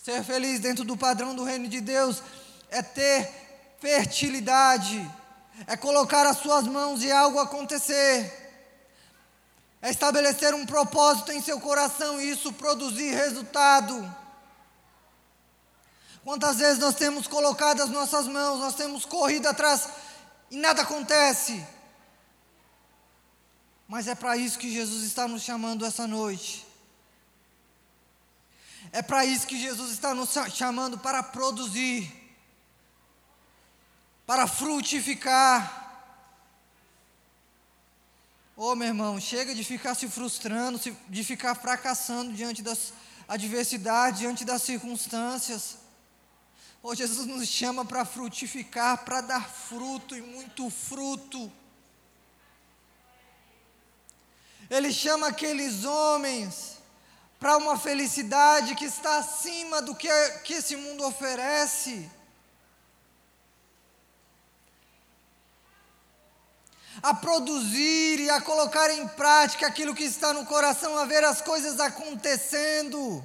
Ser 0.05 0.23
feliz 0.23 0.61
dentro 0.61 0.85
do 0.85 0.99
padrão 0.99 1.35
do 1.35 1.45
reino 1.45 1.67
de 1.67 1.81
Deus 1.81 2.23
é 2.69 2.83
ter 2.83 3.27
fertilidade, 3.81 5.11
é 5.67 5.79
colocar 5.79 6.27
as 6.27 6.37
suas 6.40 6.67
mãos 6.67 7.03
e 7.03 7.11
algo 7.11 7.38
acontecer, 7.38 8.31
é 9.81 9.88
estabelecer 9.88 10.53
um 10.53 10.67
propósito 10.67 11.33
em 11.33 11.40
seu 11.40 11.59
coração 11.59 12.21
e 12.21 12.29
isso 12.29 12.53
produzir 12.53 13.14
resultado. 13.14 14.14
Quantas 16.23 16.59
vezes 16.59 16.79
nós 16.79 16.97
temos 16.97 17.27
colocado 17.27 17.81
as 17.83 17.88
nossas 17.88 18.27
mãos, 18.27 18.61
nós 18.61 18.75
temos 18.75 19.07
corrido 19.07 19.47
atrás 19.47 19.88
e 20.51 20.59
nada 20.59 20.83
acontece. 20.83 21.67
Mas 23.88 24.07
é 24.07 24.14
para 24.14 24.37
isso 24.37 24.59
que 24.59 24.71
Jesus 24.71 25.03
está 25.03 25.27
nos 25.27 25.43
chamando 25.43 25.83
essa 25.87 26.07
noite. 26.07 26.74
É 28.95 29.03
para 29.03 29.25
isso 29.25 29.49
que 29.49 29.59
Jesus 29.59 29.91
está 29.91 30.15
nos 30.15 30.31
chamando 30.55 30.97
para 30.97 31.21
produzir, 31.21 32.09
para 34.25 34.47
frutificar. 34.47 35.59
Ô 38.57 38.71
oh, 38.71 38.77
meu 38.77 38.87
irmão, 38.87 39.21
chega 39.21 39.53
de 39.53 39.65
ficar 39.65 39.97
se 39.97 40.09
frustrando, 40.09 40.81
de 41.09 41.25
ficar 41.25 41.57
fracassando 41.57 42.33
diante 42.33 42.63
das 42.63 42.93
adversidades, 43.27 44.21
diante 44.21 44.45
das 44.45 44.63
circunstâncias. 44.63 45.79
Oh, 46.81 46.95
Jesus 46.95 47.27
nos 47.27 47.49
chama 47.49 47.85
para 47.85 48.05
frutificar, 48.05 49.05
para 49.05 49.21
dar 49.23 49.51
fruto 49.51 50.17
e 50.17 50.23
muito 50.23 50.71
fruto. 50.71 51.51
Ele 54.71 54.93
chama 54.93 55.27
aqueles 55.27 55.85
homens 55.85 56.74
para 57.38 57.57
uma 57.57 57.79
felicidade 57.79 58.75
que 58.75 58.85
está 58.85 59.18
acima 59.18 59.83
do 59.83 59.94
que, 59.94 60.09
que 60.44 60.55
esse 60.55 60.77
mundo 60.77 61.05
oferece. 61.05 62.11
A 67.03 67.12
produzir 67.12 68.20
e 68.20 68.31
a 68.31 68.40
colocar 68.40 68.90
em 68.90 69.07
prática 69.09 69.66
aquilo 69.66 69.94
que 69.94 70.05
está 70.05 70.33
no 70.33 70.47
coração, 70.47 70.97
a 70.97 71.05
ver 71.05 71.23
as 71.25 71.42
coisas 71.42 71.81
acontecendo. 71.81 73.23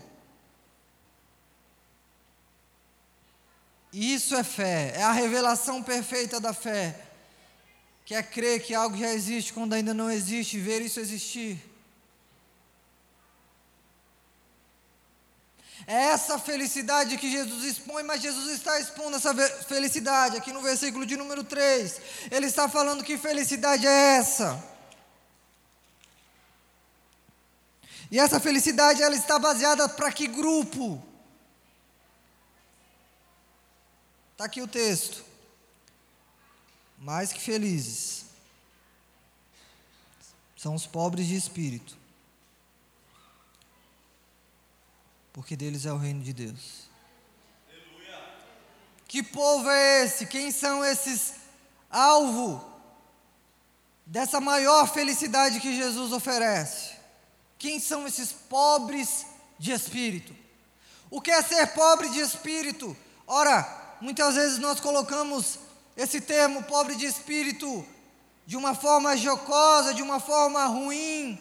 Isso 3.94 4.36
é 4.36 4.44
fé, 4.44 4.94
é 4.96 5.04
a 5.04 5.12
revelação 5.12 5.82
perfeita 5.82 6.40
da 6.40 6.54
fé, 6.54 7.00
que 8.06 8.14
é 8.14 8.22
crer 8.22 8.62
que 8.62 8.76
algo 8.76 8.96
já 8.98 9.12
existe 9.14 9.54
quando 9.54 9.74
ainda 9.74 9.94
não 9.94 10.12
existe, 10.12 10.60
ver 10.60 10.82
isso 10.82 11.00
existir. 11.00 11.69
É 15.90 15.96
essa 16.14 16.38
felicidade 16.38 17.18
que 17.18 17.32
Jesus 17.32 17.64
expõe, 17.64 18.04
mas 18.04 18.22
Jesus 18.22 18.48
está 18.52 18.80
expondo 18.80 19.18
essa 19.18 19.34
felicidade 19.64 20.38
aqui 20.38 20.54
no 20.54 20.62
versículo 20.62 21.04
de 21.04 21.18
número 21.18 21.44
3. 21.44 22.00
Ele 22.30 22.46
está 22.46 22.70
falando 22.70 23.04
que 23.04 23.18
felicidade 23.18 23.88
é 23.88 24.18
essa. 24.18 24.64
E 28.12 28.20
essa 28.20 28.40
felicidade 28.40 29.02
ela 29.02 29.16
está 29.16 29.40
baseada 29.40 29.90
para 29.90 30.12
que 30.12 30.28
grupo? 30.28 31.02
Está 34.34 34.46
aqui 34.46 34.62
o 34.62 34.68
texto. 34.68 35.26
Mais 37.00 37.34
que 37.34 37.42
felizes 37.42 38.26
são 40.56 40.76
os 40.76 40.86
pobres 40.86 41.26
de 41.26 41.36
espírito, 41.36 41.98
porque 45.40 45.56
deles 45.56 45.86
é 45.86 45.94
o 45.94 45.98
reino 45.98 46.22
de 46.22 46.34
Deus. 46.34 46.90
Que 49.08 49.24
povo 49.24 49.70
é 49.70 50.04
esse? 50.04 50.26
Quem 50.26 50.52
são 50.52 50.84
esses 50.84 51.36
alvo 51.90 52.62
dessa 54.06 54.42
maior 54.42 54.86
felicidade 54.92 55.62
que 55.62 55.74
Jesus 55.74 56.12
oferece? 56.12 56.92
Quem 57.58 57.80
são 57.80 58.06
esses 58.06 58.34
pobres 58.34 59.26
de 59.58 59.72
espírito? 59.72 60.36
O 61.10 61.22
que 61.22 61.32
é 61.32 61.42
ser 61.42 61.68
pobre 61.68 62.10
de 62.10 62.20
espírito? 62.20 62.94
Ora, 63.26 63.96
muitas 64.02 64.36
vezes 64.36 64.58
nós 64.58 64.82
colocamos 64.82 65.58
esse 65.96 66.20
termo 66.20 66.64
pobre 66.64 66.98
de 66.98 67.06
espírito 67.06 67.86
de 68.46 68.58
uma 68.58 68.76
forma 68.76 69.16
jocosa, 69.16 69.94
de 69.94 70.02
uma 70.02 70.20
forma 70.20 70.66
ruim. 70.66 71.40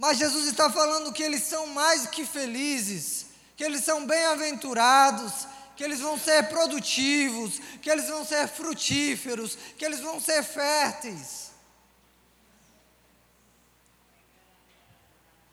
Mas 0.00 0.16
Jesus 0.16 0.46
está 0.46 0.70
falando 0.70 1.12
que 1.12 1.22
eles 1.22 1.42
são 1.42 1.66
mais 1.66 2.06
que 2.06 2.24
felizes, 2.24 3.26
que 3.54 3.62
eles 3.62 3.84
são 3.84 4.06
bem-aventurados, 4.06 5.46
que 5.76 5.84
eles 5.84 6.00
vão 6.00 6.18
ser 6.18 6.48
produtivos, 6.48 7.60
que 7.82 7.90
eles 7.90 8.08
vão 8.08 8.24
ser 8.24 8.48
frutíferos, 8.48 9.58
que 9.76 9.84
eles 9.84 10.00
vão 10.00 10.18
ser 10.18 10.42
férteis. 10.42 11.50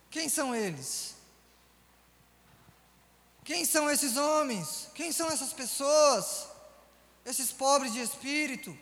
Quem 0.10 0.30
são 0.30 0.56
eles? 0.56 1.14
Quem 3.44 3.66
são 3.66 3.90
esses 3.90 4.16
homens? 4.16 4.88
Quem 4.96 5.12
são 5.12 5.28
essas 5.28 5.52
pessoas? 5.52 6.48
Esses 7.26 7.52
pobres 7.52 7.92
de 7.92 8.00
espírito? 8.00 8.78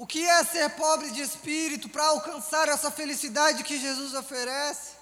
O 0.00 0.06
que 0.06 0.24
é 0.24 0.42
ser 0.44 0.70
pobre 0.70 1.10
de 1.10 1.20
espírito 1.20 1.86
para 1.86 2.06
alcançar 2.06 2.66
essa 2.70 2.90
felicidade 2.90 3.62
que 3.62 3.78
Jesus 3.78 4.14
oferece? 4.14 4.92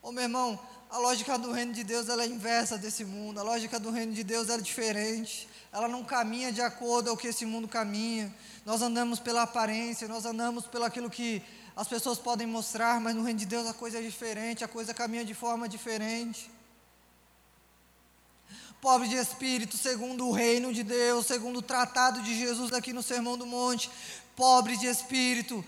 Ô 0.00 0.10
oh, 0.10 0.12
meu 0.12 0.22
irmão, 0.22 0.56
a 0.88 0.98
lógica 0.98 1.36
do 1.36 1.50
reino 1.50 1.72
de 1.72 1.82
Deus 1.82 2.08
ela 2.08 2.22
é 2.22 2.28
inversa 2.28 2.78
desse 2.78 3.04
mundo. 3.04 3.40
A 3.40 3.42
lógica 3.42 3.80
do 3.80 3.90
reino 3.90 4.12
de 4.12 4.22
Deus 4.22 4.48
é 4.50 4.56
diferente. 4.58 5.48
Ela 5.72 5.88
não 5.88 6.04
caminha 6.04 6.52
de 6.52 6.62
acordo 6.62 7.10
ao 7.10 7.16
que 7.16 7.26
esse 7.26 7.44
mundo 7.44 7.66
caminha. 7.66 8.32
Nós 8.64 8.82
andamos 8.82 9.18
pela 9.18 9.42
aparência, 9.42 10.06
nós 10.06 10.24
andamos 10.24 10.64
pelo 10.64 10.84
aquilo 10.84 11.10
que 11.10 11.42
as 11.74 11.88
pessoas 11.88 12.20
podem 12.20 12.46
mostrar, 12.46 13.00
mas 13.00 13.16
no 13.16 13.24
reino 13.24 13.40
de 13.40 13.46
Deus 13.46 13.66
a 13.66 13.74
coisa 13.74 13.98
é 13.98 14.02
diferente, 14.02 14.62
a 14.62 14.68
coisa 14.68 14.94
caminha 14.94 15.24
de 15.24 15.34
forma 15.34 15.68
diferente. 15.68 16.48
Pobre 18.82 19.06
de 19.06 19.14
espírito, 19.14 19.76
segundo 19.76 20.26
o 20.26 20.32
reino 20.32 20.72
de 20.72 20.82
Deus, 20.82 21.26
segundo 21.26 21.60
o 21.60 21.62
tratado 21.62 22.20
de 22.20 22.36
Jesus 22.36 22.72
aqui 22.72 22.92
no 22.92 23.00
Sermão 23.00 23.38
do 23.38 23.46
Monte. 23.46 23.88
Pobre 24.34 24.76
de 24.76 24.86
espírito 24.86 25.64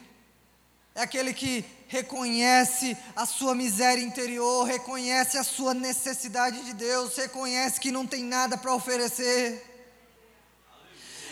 é 0.97 1.03
aquele 1.03 1.33
que 1.33 1.65
reconhece 1.87 2.97
a 3.15 3.25
sua 3.25 3.55
miséria 3.55 4.03
interior, 4.03 4.65
reconhece 4.65 5.39
a 5.39 5.45
sua 5.45 5.73
necessidade 5.73 6.65
de 6.65 6.73
Deus, 6.73 7.17
reconhece 7.17 7.79
que 7.79 7.93
não 7.93 8.05
tem 8.05 8.25
nada 8.25 8.59
para 8.59 8.75
oferecer, 8.75 9.65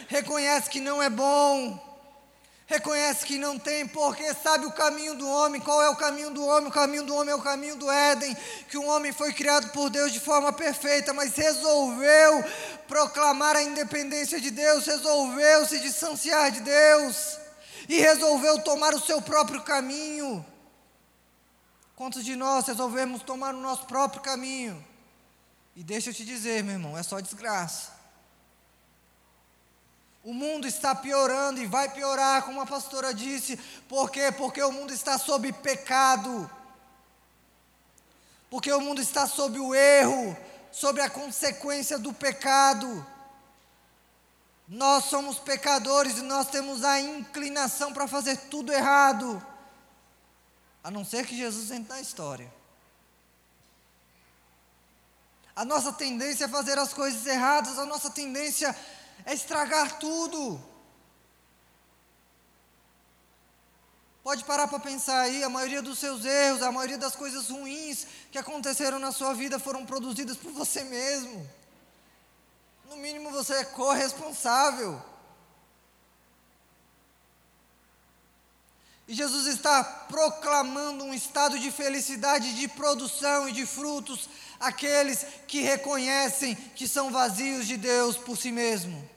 reconhece 0.07 0.71
que 0.71 0.79
não 0.79 1.03
é 1.03 1.11
bom 1.11 1.92
reconhece 2.73 3.27
que 3.27 3.39
não 3.39 3.59
tem, 3.59 3.87
porque 3.87 4.33
sabe 4.35 4.65
o 4.67 4.73
caminho 4.73 5.15
do 5.15 5.29
homem. 5.29 5.61
Qual 5.61 5.83
é 5.83 5.91
o 5.91 5.97
caminho 5.97 6.31
do 6.31 6.45
homem? 6.45 6.69
O 6.69 6.73
caminho 6.73 7.05
do 7.05 7.15
homem 7.15 7.33
é 7.33 7.35
o 7.35 7.43
caminho 7.43 7.77
do 7.77 7.91
Éden, 7.91 8.37
que 8.69 8.79
o 8.79 8.87
homem 8.87 9.13
foi 9.13 9.33
criado 9.33 9.71
por 9.73 9.91
Deus 9.91 10.13
de 10.13 10.21
forma 10.21 10.53
perfeita, 10.53 11.13
mas 11.13 11.35
resolveu 11.35 12.45
proclamar 12.89 13.57
a 13.57 13.63
independência 13.63 14.41
de 14.41 14.51
Deus, 14.51 14.87
resolveu 14.87 15.67
se 15.67 15.81
distanciar 15.81 16.51
de 16.51 16.61
Deus 16.61 17.39
e 17.89 17.99
resolveu 17.99 18.63
tomar 18.63 18.95
o 18.95 19.01
seu 19.01 19.21
próprio 19.21 19.63
caminho. 19.63 20.45
Quantos 21.95 22.25
de 22.25 22.35
nós 22.35 22.67
resolvemos 22.67 23.23
tomar 23.23 23.55
o 23.55 23.61
nosso 23.61 23.87
próprio 23.87 24.23
caminho? 24.23 24.83
E 25.77 25.85
deixa 25.85 26.11
eu 26.11 26.15
te 26.15 26.25
dizer, 26.25 26.65
meu 26.65 26.75
irmão, 26.75 26.97
é 26.97 27.03
só 27.03 27.21
desgraça. 27.21 28.02
O 30.25 30.33
mundo 30.33 30.69
está 30.69 30.95
piorando 30.95 31.61
e 31.61 31.67
vai 31.67 31.89
piorar, 31.89 32.45
como 32.45 32.61
a 32.61 32.67
pastora 32.67 33.13
disse. 33.13 33.57
Por 33.89 34.11
quê? 34.11 34.31
Porque 34.31 34.63
o 34.63 34.71
mundo 34.71 34.93
está 34.93 35.19
sob 35.19 35.53
pecado. 35.53 36.49
Porque 38.49 38.73
o 38.73 38.81
mundo 38.81 39.01
está 39.01 39.27
sob 39.27 39.59
o 39.59 39.75
erro, 39.75 40.37
sobre 40.71 41.03
a 41.03 41.11
consequência 41.11 41.99
do 41.99 42.13
pecado. 42.13 43.05
Nós 44.69 45.05
somos 45.07 45.39
pecadores 45.39 46.19
e 46.19 46.23
nós 46.23 46.49
temos 46.49 46.85
a 46.85 47.01
inclinação 47.01 47.93
para 47.93 48.07
fazer 48.07 48.37
tudo 48.49 48.73
errado. 48.73 49.45
A 50.85 50.91
não 50.91 51.05
ser 51.05 51.27
que 51.27 51.37
Jesus 51.37 51.71
entre 51.71 51.93
na 51.93 52.01
história. 52.01 52.53
A 55.55 55.65
nossa 55.65 55.93
tendência 55.93 56.47
é 56.47 56.49
fazer 56.49 56.79
as 56.79 56.95
coisas 56.95 57.27
erradas, 57.27 57.79
a 57.79 57.85
nossa 57.85 58.11
tendência 58.11 58.69
é 58.69 59.02
estragar 59.27 59.99
tudo. 59.99 60.61
Pode 64.23 64.45
parar 64.45 64.69
para 64.69 64.79
pensar 64.79 65.21
aí, 65.21 65.43
a 65.43 65.49
maioria 65.49 65.83
dos 65.83 65.99
seus 65.99 66.25
erros, 66.25 66.63
a 66.63 66.71
maioria 66.71 66.97
das 66.97 67.17
coisas 67.17 67.49
ruins 67.49 68.07
que 68.31 68.39
aconteceram 68.39 68.99
na 68.99 69.11
sua 69.11 69.35
vida 69.35 69.59
foram 69.59 69.85
produzidas 69.85 70.37
por 70.37 70.53
você 70.53 70.85
mesmo. 70.85 71.49
No 72.89 72.97
mínimo 72.97 73.31
você 73.31 73.55
é 73.55 73.65
corresponsável. 73.65 75.03
E 79.09 79.15
Jesus 79.15 79.47
está 79.47 79.83
proclamando 79.83 81.05
um 81.05 81.13
estado 81.13 81.59
de 81.59 81.73
felicidade, 81.73 82.55
de 82.55 82.69
produção 82.69 83.49
e 83.49 83.53
de 83.53 83.67
frutos 83.67 84.29
aqueles 84.63 85.27
que 85.47 85.61
reconhecem 85.61 86.55
que 86.55 86.89
são 86.89 87.11
vazios 87.11 87.67
de 87.67 87.77
Deus 87.77 88.17
por 88.17 88.37
si 88.39 88.51
mesmo. 88.51 89.11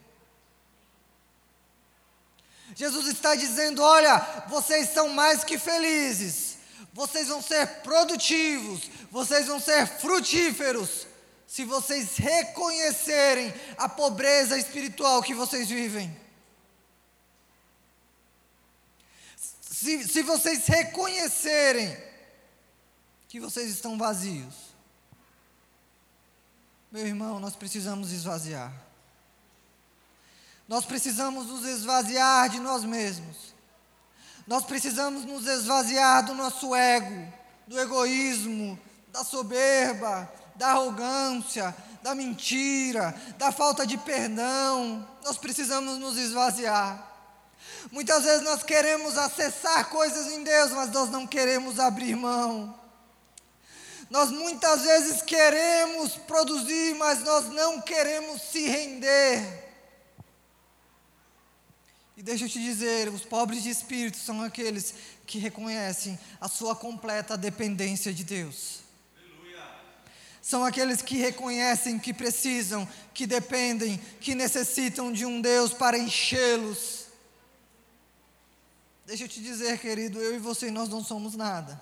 Jesus 2.76 3.08
está 3.08 3.36
dizendo: 3.36 3.82
olha, 3.82 4.18
vocês 4.50 4.90
são 4.90 5.10
mais 5.10 5.44
que 5.44 5.58
felizes, 5.58 6.58
vocês 6.92 7.28
vão 7.28 7.42
ser 7.42 7.82
produtivos, 7.82 8.90
vocês 9.12 9.46
vão 9.46 9.60
ser 9.60 9.88
frutíferos, 9.88 11.08
se 11.48 11.64
vocês 11.64 12.18
reconhecerem 12.18 13.54
a 13.78 13.88
pobreza 13.88 14.58
espiritual 14.58 15.22
que 15.22 15.34
vocês 15.34 15.70
vivem. 15.70 16.26
Se, 19.62 20.08
se 20.08 20.24
vocês 20.24 20.66
reconhecerem 20.66 21.96
que 23.28 23.40
vocês 23.40 23.70
estão 23.70 23.98
vazios, 23.98 24.65
meu 26.96 27.06
irmão, 27.06 27.42
nós 27.42 27.58
precisamos 27.58 28.14
esvaziar. 28.14 28.72
Nós 30.66 30.86
precisamos 30.86 31.46
nos 31.48 31.66
esvaziar 31.66 32.48
de 32.48 32.62
nós 32.62 32.86
mesmos. 32.86 33.54
Nós 34.48 34.64
precisamos 34.64 35.26
nos 35.26 35.46
esvaziar 35.46 36.26
do 36.26 36.34
nosso 36.34 36.74
ego, 36.74 37.34
do 37.68 37.78
egoísmo, 37.78 38.80
da 39.12 39.26
soberba, 39.26 40.32
da 40.56 40.70
arrogância, 40.70 41.76
da 42.02 42.16
mentira, 42.16 43.14
da 43.38 43.52
falta 43.52 43.86
de 43.86 43.98
perdão. 43.98 45.06
Nós 45.22 45.38
precisamos 45.38 45.98
nos 45.98 46.18
esvaziar. 46.18 47.12
Muitas 47.92 48.24
vezes 48.24 48.42
nós 48.42 48.64
queremos 48.64 49.18
acessar 49.18 49.90
coisas 49.90 50.28
em 50.28 50.46
Deus, 50.46 50.72
mas 50.72 50.90
nós 50.92 51.10
não 51.10 51.28
queremos 51.28 51.78
abrir 51.78 52.16
mão. 52.16 52.85
Nós 54.10 54.30
muitas 54.30 54.82
vezes 54.84 55.22
queremos 55.22 56.16
produzir, 56.16 56.96
mas 56.96 57.24
nós 57.24 57.50
não 57.50 57.82
queremos 57.82 58.42
se 58.42 58.68
render. 58.68 59.64
E 62.18 62.24
deixa 62.24 62.46
eu 62.46 62.50
te 62.50 62.60
dizer, 62.60 63.10
os 63.10 63.24
pobres 63.24 63.64
de 63.64 63.70
espírito 63.70 64.18
são 64.18 64.42
aqueles 64.42 64.94
que 65.26 65.38
reconhecem 65.38 66.18
a 66.40 66.48
sua 66.48 66.76
completa 66.76 67.38
dependência 67.38 68.14
de 68.14 68.24
Deus. 68.24 68.86
São 70.42 70.64
aqueles 70.64 71.02
que 71.02 71.18
reconhecem 71.18 71.98
que 71.98 72.14
precisam, 72.14 72.88
que 73.16 73.26
dependem, 73.26 73.98
que 74.22 74.36
necessitam 74.36 75.12
de 75.12 75.26
um 75.26 75.42
Deus 75.42 75.74
para 75.74 75.98
enchê-los. 75.98 77.08
Deixa 79.08 79.24
eu 79.24 79.28
te 79.28 79.42
dizer, 79.42 79.80
querido, 79.80 80.22
eu 80.22 80.36
e 80.36 80.40
você, 80.40 80.70
nós 80.70 80.88
não 80.88 81.04
somos 81.04 81.36
nada. 81.36 81.82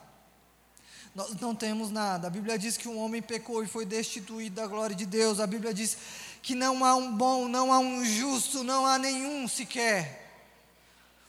Nós 1.16 1.36
não 1.40 1.54
temos 1.54 1.92
nada. 1.92 2.28
A 2.28 2.30
Bíblia 2.30 2.58
diz 2.58 2.76
que 2.76 2.88
um 2.88 2.98
homem 2.98 3.22
pecou 3.22 3.64
e 3.64 3.68
foi 3.68 3.86
destituído 3.86 4.56
da 4.56 4.66
glória 4.66 4.96
de 4.96 5.06
Deus. 5.06 5.40
A 5.40 5.46
Bíblia 5.46 5.74
diz 5.74 5.96
que 6.42 6.56
não 6.56 6.84
há 6.84 6.96
um 6.96 7.16
bom, 7.16 7.48
não 7.48 7.72
há 7.72 7.80
um 7.80 8.04
justo, 8.04 8.64
não 8.64 8.86
há 8.86 8.98
nenhum 8.98 9.48
sequer. 9.48 10.22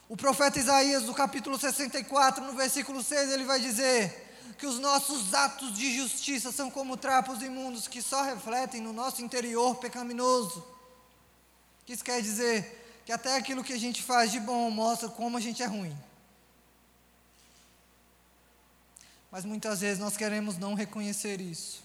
O 0.09 0.17
profeta 0.17 0.59
Isaías, 0.59 1.03
no 1.03 1.13
capítulo 1.13 1.57
64, 1.57 2.43
no 2.43 2.53
versículo 2.53 3.03
6, 3.03 3.31
ele 3.31 3.43
vai 3.43 3.59
dizer 3.59 4.23
que 4.57 4.65
os 4.65 4.79
nossos 4.79 5.33
atos 5.33 5.73
de 5.73 5.95
justiça 5.97 6.51
são 6.51 6.69
como 6.69 6.97
trapos 6.97 7.41
imundos 7.41 7.87
que 7.87 8.01
só 8.01 8.23
refletem 8.23 8.81
no 8.81 8.93
nosso 8.93 9.21
interior 9.21 9.75
pecaminoso. 9.75 10.59
O 10.59 11.85
que 11.85 11.93
isso 11.93 12.03
quer 12.03 12.21
dizer? 12.21 13.01
Que 13.05 13.11
até 13.11 13.35
aquilo 13.35 13.63
que 13.63 13.73
a 13.73 13.79
gente 13.79 14.01
faz 14.01 14.31
de 14.31 14.39
bom 14.39 14.69
mostra 14.71 15.09
como 15.09 15.37
a 15.37 15.41
gente 15.41 15.61
é 15.61 15.65
ruim. 15.65 15.95
Mas 19.35 19.43
muitas 19.43 19.81
vezes 19.81 19.99
nós 19.99 20.15
queremos 20.15 20.57
não 20.57 20.75
reconhecer 20.75 21.41
isso. 21.41 21.83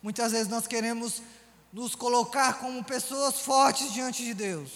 Muitas 0.00 0.30
vezes 0.30 0.46
nós 0.46 0.68
queremos 0.68 1.20
nos 1.72 1.96
colocar 1.96 2.60
como 2.60 2.84
pessoas 2.84 3.40
fortes 3.40 3.92
diante 3.92 4.24
de 4.24 4.32
Deus. 4.32 4.70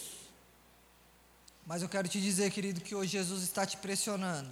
Mas 1.64 1.80
eu 1.80 1.88
quero 1.88 2.08
te 2.08 2.20
dizer, 2.20 2.50
querido, 2.50 2.80
que 2.80 2.96
hoje 2.96 3.12
Jesus 3.12 3.44
está 3.44 3.64
te 3.64 3.76
pressionando. 3.76 4.50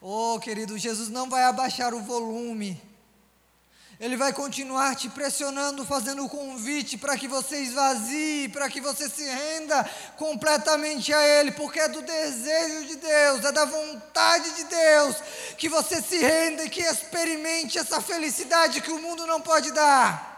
Oh, 0.00 0.38
querido, 0.38 0.78
Jesus 0.78 1.08
não 1.08 1.28
vai 1.28 1.42
abaixar 1.42 1.92
o 1.92 2.00
volume. 2.00 2.80
Ele 4.00 4.16
vai 4.16 4.32
continuar 4.32 4.96
te 4.96 5.08
pressionando, 5.08 5.84
fazendo 5.84 6.24
o 6.24 6.28
convite 6.28 6.98
para 6.98 7.16
que 7.16 7.28
você 7.28 7.58
esvazie, 7.58 8.48
para 8.48 8.68
que 8.68 8.80
você 8.80 9.08
se 9.08 9.24
renda 9.24 9.88
completamente 10.16 11.12
a 11.14 11.22
Ele, 11.22 11.52
porque 11.52 11.78
é 11.78 11.88
do 11.88 12.02
desejo 12.02 12.86
de 12.88 12.96
Deus, 12.96 13.44
é 13.44 13.52
da 13.52 13.64
vontade 13.64 14.50
de 14.52 14.64
Deus 14.64 15.16
que 15.56 15.68
você 15.68 16.02
se 16.02 16.18
renda 16.18 16.64
e 16.64 16.70
que 16.70 16.80
experimente 16.80 17.78
essa 17.78 18.00
felicidade 18.00 18.80
que 18.80 18.90
o 18.90 18.98
mundo 18.98 19.26
não 19.26 19.40
pode 19.40 19.70
dar. 19.70 20.32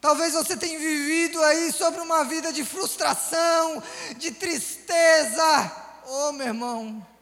Talvez 0.00 0.34
você 0.34 0.54
tenha 0.54 0.78
vivido 0.78 1.42
aí 1.42 1.72
sobre 1.72 2.00
uma 2.00 2.24
vida 2.24 2.52
de 2.52 2.62
frustração, 2.62 3.82
de 4.18 4.32
tristeza. 4.32 5.72
Oh, 6.06 6.32
meu 6.32 6.48
irmão. 6.48 7.13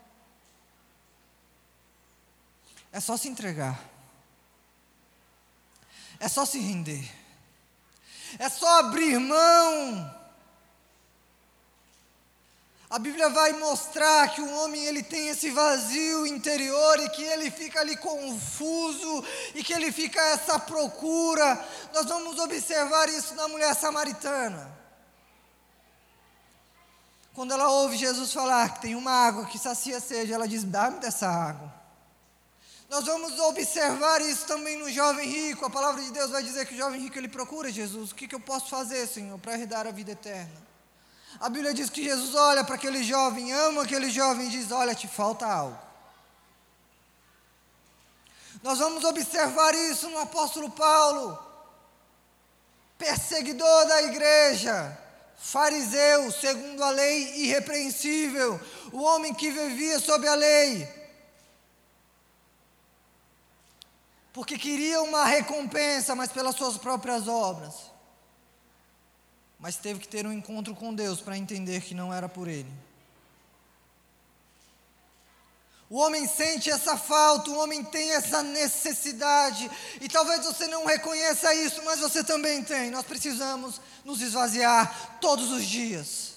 É 2.92 3.00
só 3.00 3.16
se 3.16 3.28
entregar. 3.28 3.82
É 6.20 6.28
só 6.28 6.44
se 6.44 6.58
render. 6.58 7.10
É 8.38 8.48
só 8.48 8.78
abrir 8.80 9.18
mão 9.18 10.22
a 12.92 12.98
Bíblia 12.98 13.30
vai 13.30 13.54
mostrar 13.54 14.28
que 14.34 14.42
o 14.42 14.54
homem 14.58 14.84
ele 14.84 15.02
tem 15.02 15.28
esse 15.28 15.50
vazio 15.50 16.26
interior 16.26 17.00
e 17.00 17.08
que 17.08 17.22
ele 17.22 17.50
fica 17.50 17.80
ali 17.80 17.96
confuso 17.96 19.24
e 19.54 19.64
que 19.64 19.72
ele 19.72 19.90
fica 19.90 20.20
essa 20.20 20.58
procura. 20.58 21.66
Nós 21.94 22.04
vamos 22.04 22.38
observar 22.38 23.08
isso 23.08 23.34
na 23.34 23.48
mulher 23.48 23.74
samaritana. 23.74 24.70
Quando 27.32 27.52
ela 27.52 27.70
ouve 27.70 27.96
Jesus 27.96 28.30
falar 28.30 28.74
que 28.74 28.82
tem 28.82 28.94
uma 28.94 29.10
água 29.10 29.46
que 29.46 29.58
sacia 29.58 29.98
sede, 29.98 30.34
ela 30.34 30.46
diz: 30.46 30.62
"Dá-me 30.62 31.00
dessa 31.00 31.26
água". 31.26 31.72
Nós 32.92 33.06
vamos 33.06 33.38
observar 33.38 34.20
isso 34.20 34.44
também 34.44 34.76
no 34.76 34.90
jovem 34.90 35.26
rico. 35.26 35.64
A 35.64 35.70
palavra 35.70 36.02
de 36.02 36.10
Deus 36.10 36.30
vai 36.30 36.42
dizer 36.42 36.66
que 36.66 36.74
o 36.74 36.76
jovem 36.76 37.00
rico 37.00 37.18
ele 37.18 37.26
procura 37.26 37.72
Jesus. 37.72 38.10
O 38.10 38.14
que, 38.14 38.28
que 38.28 38.34
eu 38.34 38.40
posso 38.40 38.68
fazer, 38.68 39.06
Senhor, 39.06 39.38
para 39.38 39.58
herdar 39.58 39.86
a 39.86 39.90
vida 39.90 40.12
eterna? 40.12 40.62
A 41.40 41.48
Bíblia 41.48 41.72
diz 41.72 41.88
que 41.88 42.04
Jesus 42.04 42.34
olha 42.34 42.62
para 42.62 42.74
aquele 42.74 43.02
jovem, 43.02 43.50
ama 43.50 43.84
aquele 43.84 44.10
jovem 44.10 44.46
e 44.46 44.50
diz: 44.50 44.70
Olha, 44.70 44.94
te 44.94 45.08
falta 45.08 45.46
algo. 45.46 45.78
Nós 48.62 48.78
vamos 48.78 49.02
observar 49.04 49.74
isso 49.74 50.10
no 50.10 50.18
apóstolo 50.18 50.68
Paulo, 50.68 51.38
perseguidor 52.98 53.86
da 53.86 54.02
igreja, 54.02 54.98
fariseu, 55.38 56.30
segundo 56.30 56.84
a 56.84 56.90
lei 56.90 57.40
irrepreensível, 57.42 58.60
o 58.92 59.00
homem 59.00 59.32
que 59.32 59.50
vivia 59.50 59.98
sob 59.98 60.28
a 60.28 60.34
lei, 60.34 61.01
porque 64.32 64.58
queria 64.58 65.02
uma 65.02 65.24
recompensa, 65.24 66.14
mas 66.14 66.32
pelas 66.32 66.56
suas 66.56 66.76
próprias 66.76 67.28
obras 67.28 67.92
mas 69.62 69.76
teve 69.76 70.00
que 70.00 70.08
ter 70.08 70.26
um 70.26 70.32
encontro 70.32 70.74
com 70.74 70.92
Deus 70.92 71.20
para 71.20 71.38
entender 71.38 71.82
que 71.82 71.94
não 71.94 72.12
era 72.12 72.28
por 72.28 72.48
ele. 72.48 72.70
O 75.88 75.98
homem 75.98 76.26
sente 76.26 76.68
essa 76.68 76.96
falta, 76.96 77.48
o 77.48 77.58
homem 77.58 77.84
tem 77.84 78.10
essa 78.10 78.42
necessidade, 78.42 79.70
e 80.00 80.08
talvez 80.08 80.44
você 80.44 80.66
não 80.66 80.84
reconheça 80.84 81.54
isso, 81.54 81.80
mas 81.84 82.00
você 82.00 82.24
também 82.24 82.64
tem. 82.64 82.90
Nós 82.90 83.06
precisamos 83.06 83.80
nos 84.04 84.20
esvaziar 84.20 85.20
todos 85.20 85.52
os 85.52 85.64
dias. 85.64 86.31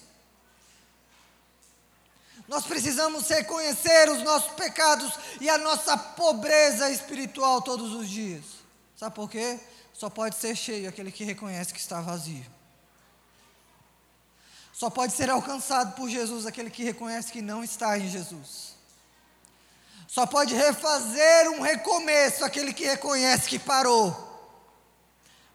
Nós 2.47 2.65
precisamos 2.65 3.27
reconhecer 3.27 4.09
os 4.09 4.21
nossos 4.21 4.51
pecados 4.53 5.13
e 5.41 5.49
a 5.49 5.57
nossa 5.57 5.97
pobreza 5.97 6.89
espiritual 6.91 7.61
todos 7.61 7.93
os 7.93 8.07
dias. 8.07 8.43
Sabe 8.95 9.15
por 9.15 9.29
quê? 9.29 9.59
Só 9.93 10.09
pode 10.09 10.35
ser 10.35 10.55
cheio 10.55 10.87
aquele 10.87 11.11
que 11.11 11.23
reconhece 11.23 11.73
que 11.73 11.79
está 11.79 12.01
vazio. 12.01 12.45
Só 14.71 14.89
pode 14.89 15.13
ser 15.13 15.29
alcançado 15.29 15.95
por 15.95 16.09
Jesus 16.09 16.45
aquele 16.45 16.69
que 16.69 16.83
reconhece 16.83 17.31
que 17.31 17.41
não 17.41 17.63
está 17.63 17.97
em 17.97 18.09
Jesus. 18.09 18.75
Só 20.07 20.25
pode 20.25 20.53
refazer 20.53 21.49
um 21.49 21.61
recomeço 21.61 22.45
aquele 22.45 22.73
que 22.73 22.85
reconhece 22.85 23.49
que 23.49 23.57
parou. 23.57 24.33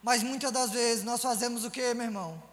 Mas 0.02 0.22
muitas 0.22 0.50
das 0.50 0.70
vezes 0.70 1.04
nós 1.04 1.22
fazemos 1.22 1.64
o 1.64 1.70
que, 1.70 1.94
meu 1.94 2.06
irmão? 2.06 2.49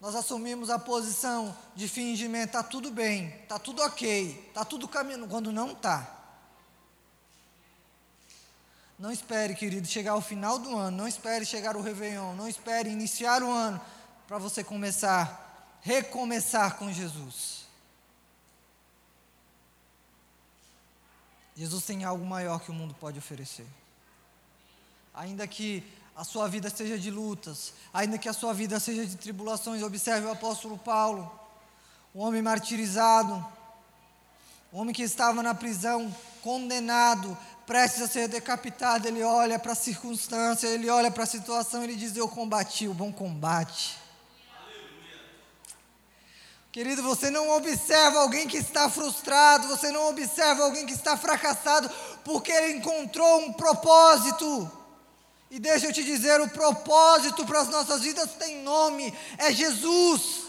Nós 0.00 0.14
assumimos 0.14 0.70
a 0.70 0.78
posição 0.78 1.56
de 1.74 1.88
fingimento, 1.88 2.46
está 2.46 2.62
tudo 2.62 2.90
bem, 2.90 3.28
está 3.42 3.58
tudo 3.58 3.82
ok, 3.82 4.46
está 4.48 4.64
tudo 4.64 4.86
caminhando, 4.86 5.26
quando 5.26 5.50
não 5.50 5.72
está. 5.72 6.14
Não 8.98 9.10
espere, 9.10 9.54
querido, 9.54 9.86
chegar 9.86 10.12
ao 10.12 10.20
final 10.20 10.58
do 10.58 10.76
ano, 10.76 10.96
não 10.96 11.08
espere 11.08 11.44
chegar 11.44 11.76
o 11.76 11.82
Réveillon, 11.82 12.34
não 12.34 12.48
espere 12.48 12.90
iniciar 12.90 13.42
o 13.42 13.50
ano 13.50 13.80
para 14.26 14.38
você 14.38 14.62
começar, 14.62 15.78
recomeçar 15.82 16.76
com 16.76 16.92
Jesus. 16.92 17.66
Jesus 21.56 21.84
tem 21.84 22.04
algo 22.04 22.24
maior 22.24 22.60
que 22.60 22.70
o 22.70 22.74
mundo 22.74 22.94
pode 22.94 23.18
oferecer. 23.18 23.66
Ainda 25.12 25.44
que 25.46 25.82
a 26.18 26.24
sua 26.24 26.48
vida 26.48 26.68
seja 26.68 26.98
de 26.98 27.12
lutas, 27.12 27.72
ainda 27.94 28.18
que 28.18 28.28
a 28.28 28.32
sua 28.32 28.52
vida 28.52 28.80
seja 28.80 29.06
de 29.06 29.14
tribulações, 29.14 29.84
observe 29.84 30.26
o 30.26 30.32
apóstolo 30.32 30.76
Paulo, 30.76 31.30
o 32.12 32.18
homem 32.18 32.42
martirizado, 32.42 33.46
o 34.72 34.80
homem 34.80 34.92
que 34.92 35.04
estava 35.04 35.44
na 35.44 35.54
prisão, 35.54 36.12
condenado, 36.42 37.38
prestes 37.64 38.02
a 38.02 38.08
ser 38.08 38.26
decapitado, 38.26 39.06
ele 39.06 39.22
olha 39.22 39.60
para 39.60 39.70
a 39.70 39.76
circunstância, 39.76 40.66
ele 40.66 40.90
olha 40.90 41.08
para 41.08 41.22
a 41.22 41.26
situação, 41.26 41.84
ele 41.84 41.94
diz: 41.94 42.16
Eu 42.16 42.28
combati 42.28 42.88
o 42.88 42.94
bom 42.94 43.12
combate. 43.12 43.96
Querido, 46.72 47.00
você 47.00 47.30
não 47.30 47.48
observa 47.50 48.18
alguém 48.18 48.48
que 48.48 48.56
está 48.56 48.90
frustrado, 48.90 49.68
você 49.68 49.92
não 49.92 50.08
observa 50.08 50.64
alguém 50.64 50.84
que 50.84 50.94
está 50.94 51.16
fracassado, 51.16 51.88
porque 52.24 52.50
ele 52.50 52.78
encontrou 52.78 53.38
um 53.42 53.52
propósito. 53.52 54.77
E 55.50 55.58
deixa 55.58 55.86
eu 55.86 55.92
te 55.92 56.04
dizer, 56.04 56.40
o 56.40 56.50
propósito 56.50 57.46
para 57.46 57.60
as 57.60 57.68
nossas 57.68 58.02
vidas 58.02 58.32
tem 58.34 58.62
nome, 58.62 59.16
é 59.38 59.52
Jesus. 59.52 60.46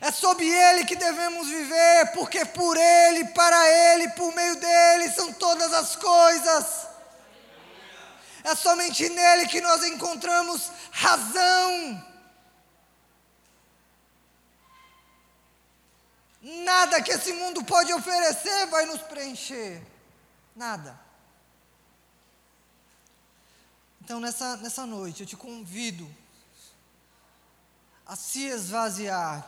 É 0.00 0.12
sob 0.12 0.44
Ele 0.44 0.84
que 0.84 0.94
devemos 0.94 1.48
viver, 1.48 2.12
porque 2.12 2.44
por 2.44 2.76
Ele, 2.76 3.24
para 3.28 3.68
Ele, 3.68 4.10
por 4.10 4.34
meio 4.34 4.56
dele 4.56 5.10
são 5.10 5.32
todas 5.32 5.72
as 5.72 5.96
coisas. 5.96 6.86
É 8.44 8.54
somente 8.54 9.08
nele 9.08 9.48
que 9.48 9.60
nós 9.60 9.82
encontramos 9.82 10.70
razão. 10.92 12.04
Nada 16.40 17.02
que 17.02 17.10
esse 17.10 17.32
mundo 17.32 17.64
pode 17.64 17.92
oferecer 17.92 18.66
vai 18.66 18.86
nos 18.86 19.02
preencher. 19.02 19.82
Nada. 20.54 21.05
Então, 24.06 24.20
nessa, 24.20 24.56
nessa 24.58 24.86
noite, 24.86 25.22
eu 25.22 25.26
te 25.26 25.36
convido 25.36 26.08
a 28.06 28.14
se 28.14 28.44
esvaziar, 28.44 29.44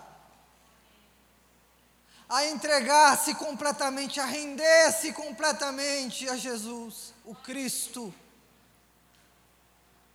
a 2.29 2.45
entregar-se 2.45 3.37
completamente, 3.37 4.19
a 4.19 4.25
render-se 4.25 5.13
completamente 5.13 6.29
a 6.29 6.37
Jesus, 6.37 7.15
o 7.25 7.37
Cristo. 7.37 8.13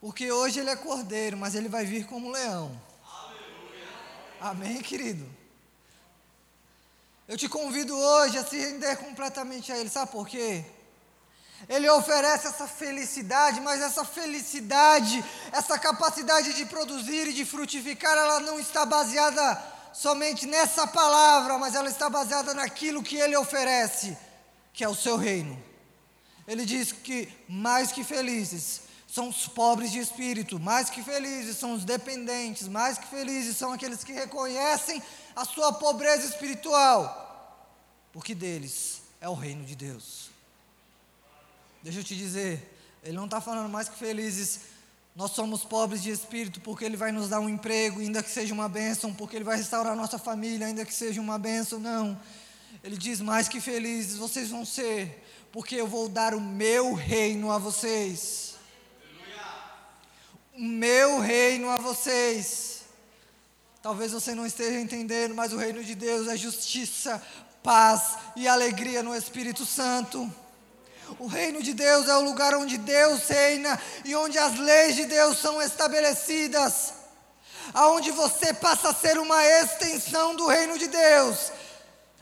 Porque 0.02 0.30
hoje 0.30 0.60
ele 0.60 0.72
é 0.72 0.76
cordeiro, 0.76 1.38
mas 1.38 1.56
ele 1.56 1.70
vai 1.70 1.86
vir 1.86 2.06
como 2.06 2.30
leão. 2.30 2.78
Aleluia. 3.10 3.88
Amém, 4.42 4.82
querido? 4.82 5.26
Eu 7.30 7.38
te 7.38 7.48
convido 7.48 7.98
hoje 7.98 8.38
a 8.38 8.46
se 8.46 8.58
render 8.58 8.98
completamente 8.98 9.72
a 9.72 9.78
Ele, 9.78 9.90
sabe 9.90 10.12
por 10.12 10.28
quê? 10.28 10.66
Ele 11.70 11.90
oferece 11.90 12.48
essa 12.48 12.68
felicidade, 12.68 13.62
mas 13.62 13.82
essa 13.82 14.04
felicidade, 14.04 15.24
essa 15.52 15.80
capacidade 15.80 16.54
de 16.54 16.66
produzir 16.66 17.28
e 17.28 17.34
de 17.34 17.46
frutificar, 17.46 18.18
ela 18.18 18.40
não 18.42 18.60
está 18.60 18.86
baseada 18.86 19.62
somente 19.94 20.46
nessa 20.46 20.88
palavra, 20.88 21.58
mas 21.58 21.76
ela 21.76 21.90
está 21.90 22.10
baseada 22.10 22.54
naquilo 22.54 23.04
que 23.04 23.16
Ele 23.16 23.38
oferece, 23.38 24.18
que 24.74 24.84
é 24.84 24.90
o 24.90 24.96
seu 24.96 25.16
reino. 25.16 25.62
Ele 26.48 26.66
diz 26.66 26.92
que 26.92 27.32
mais 27.48 27.92
que 27.92 28.04
felizes 28.04 28.82
são 29.08 29.30
os 29.30 29.48
pobres 29.48 29.92
de 29.92 30.00
espírito, 30.00 30.60
mais 30.60 30.90
que 30.90 31.04
felizes 31.04 31.58
são 31.58 31.74
os 31.74 31.86
dependentes, 31.86 32.68
mais 32.68 32.98
que 32.98 33.08
felizes 33.08 33.56
são 33.56 33.72
aqueles 33.72 34.04
que 34.04 34.12
reconhecem 34.12 35.02
a 35.36 35.46
sua 35.46 35.72
pobreza 35.72 36.26
espiritual, 36.26 37.70
porque 38.12 38.34
deles 38.34 39.02
é 39.22 39.30
o 39.30 39.36
reino 39.36 39.64
de 39.64 39.76
Deus. 39.76 40.33
Deixa 41.84 42.00
eu 42.00 42.04
te 42.04 42.16
dizer, 42.16 42.74
ele 43.04 43.18
não 43.18 43.26
está 43.26 43.42
falando 43.42 43.70
mais 43.70 43.90
que 43.90 43.98
felizes 43.98 44.62
Nós 45.16 45.32
somos 45.32 45.64
pobres 45.64 46.02
de 46.02 46.10
espírito 46.10 46.60
porque 46.62 46.86
Ele 46.86 46.98
vai 46.98 47.12
nos 47.12 47.30
dar 47.30 47.40
um 47.40 47.50
emprego, 47.50 48.00
ainda 48.00 48.24
que 48.24 48.32
seja 48.32 48.54
uma 48.54 48.68
bênção, 48.68 49.14
porque 49.14 49.36
Ele 49.36 49.44
vai 49.44 49.58
restaurar 49.58 49.96
nossa 49.96 50.18
família, 50.18 50.66
ainda 50.66 50.84
que 50.86 50.94
seja 50.94 51.22
uma 51.22 51.38
bênção. 51.38 51.80
Não. 51.80 52.20
Ele 52.84 52.98
diz: 52.98 53.22
mais 53.22 53.48
que 53.48 53.62
felizes 53.62 54.18
vocês 54.18 54.50
vão 54.50 54.66
ser, 54.66 55.24
porque 55.52 55.76
eu 55.76 55.88
vou 55.88 56.10
dar 56.10 56.34
o 56.34 56.42
meu 56.42 56.94
reino 56.94 57.52
a 57.52 57.60
vocês. 57.60 58.56
O 60.56 60.62
meu 60.62 61.20
reino 61.20 61.70
a 61.70 61.78
vocês. 61.78 62.86
Talvez 63.82 64.14
você 64.14 64.34
não 64.34 64.46
esteja 64.46 64.80
entendendo, 64.80 65.36
mas 65.36 65.52
o 65.52 65.58
reino 65.58 65.84
de 65.84 65.94
Deus 65.94 66.28
é 66.28 66.38
justiça, 66.38 67.22
paz 67.62 68.18
e 68.36 68.48
alegria 68.48 69.04
no 69.04 69.16
Espírito 69.16 69.66
Santo. 69.66 70.34
O 71.20 71.28
reino 71.28 71.62
de 71.62 71.74
Deus 71.74 72.08
é 72.08 72.16
o 72.16 72.22
lugar 72.22 72.56
onde 72.56 72.78
Deus 72.78 73.28
reina 73.28 73.80
e 74.04 74.16
onde 74.16 74.38
as 74.38 74.58
leis 74.58 74.96
de 74.96 75.06
Deus 75.06 75.38
são 75.40 75.62
estabelecidas. 75.62 76.94
Aonde 77.74 78.12
você 78.12 78.54
passa 78.54 78.90
a 78.90 78.94
ser 78.94 79.18
uma 79.18 79.44
extensão 79.46 80.36
do 80.36 80.48
reino 80.48 80.78
de 80.78 80.88
Deus. 80.88 81.52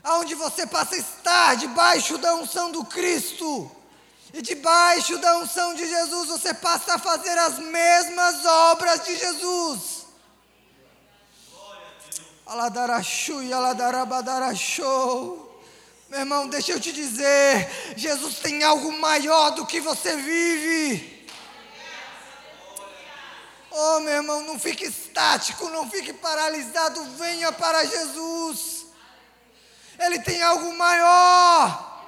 Aonde 0.04 0.36
você 0.36 0.66
passa 0.68 0.96
a 0.96 1.00
estar 1.00 1.56
debaixo 1.56 2.18
da 2.18 2.36
unção 2.36 2.72
do 2.72 2.84
Cristo. 2.86 3.72
E 4.34 4.42
debaixo 4.42 5.18
da 5.18 5.38
unção 5.38 5.74
de 5.74 5.88
Jesus 5.88 6.30
você 6.30 6.54
passa 6.54 6.96
a 6.96 7.00
fazer 7.00 7.38
as 7.38 7.60
mesmas 7.60 8.46
obras 8.46 9.04
de 9.04 9.18
Jesus. 9.18 10.06
Aladarachu 12.46 13.44
e 13.44 13.52
aladarabadarachu. 13.54 15.51
Meu 16.12 16.20
irmão, 16.20 16.46
deixa 16.46 16.74
eu 16.74 16.80
te 16.80 16.92
dizer: 16.92 17.96
Jesus 17.96 18.40
tem 18.40 18.66
algo 18.66 18.92
maior 19.00 19.52
do 19.52 19.66
que 19.66 19.80
você 19.80 20.14
vive. 20.18 21.26
Oh, 23.72 24.02
meu 24.02 24.16
irmão, 24.16 24.42
não 24.42 24.60
fique 24.60 24.84
estático, 24.84 25.70
não 25.70 25.90
fique 25.90 26.12
paralisado, 26.12 27.02
venha 27.16 27.54
para 27.54 27.86
Jesus. 27.86 28.88
Ele 29.98 30.20
tem 30.20 30.44
algo 30.44 30.74
maior. 30.74 32.04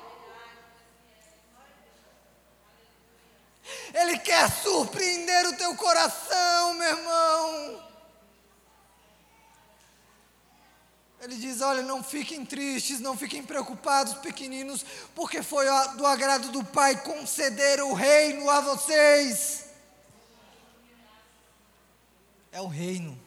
Ele 3.94 4.18
quer 4.18 4.52
surpreender 4.52 5.48
o 5.48 5.56
teu 5.56 5.74
coração, 5.78 6.74
meu 6.74 6.90
irmão. 6.90 7.93
Ele 11.24 11.38
diz: 11.38 11.62
Olha, 11.62 11.82
não 11.82 12.04
fiquem 12.04 12.46
tristes, 12.46 13.00
não 13.00 13.16
fiquem 13.16 13.42
preocupados, 13.42 14.16
pequeninos, 14.16 14.86
porque 15.16 15.42
foi 15.42 15.66
do 15.96 16.06
agrado 16.06 16.52
do 16.52 16.66
Pai 16.66 17.02
conceder 17.02 17.82
o 17.82 17.94
reino 17.94 18.50
a 18.50 18.60
vocês. 18.60 19.68
É 22.52 22.60
o 22.60 22.68
reino, 22.68 23.18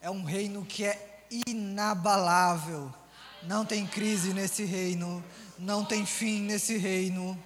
é 0.00 0.10
um 0.10 0.24
reino 0.24 0.64
que 0.64 0.84
é 0.84 1.24
inabalável. 1.46 2.92
Não 3.44 3.64
tem 3.64 3.86
crise 3.86 4.34
nesse 4.34 4.64
reino, 4.64 5.22
não 5.56 5.84
tem 5.84 6.04
fim 6.04 6.40
nesse 6.40 6.76
reino, 6.76 7.40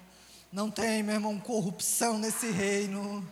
não 0.51 0.71
tem, 0.71 1.03
meu 1.03 1.17
irmão, 1.17 1.39
corrupção 1.39 2.17
nesse 2.17 2.51
reino 2.51 3.23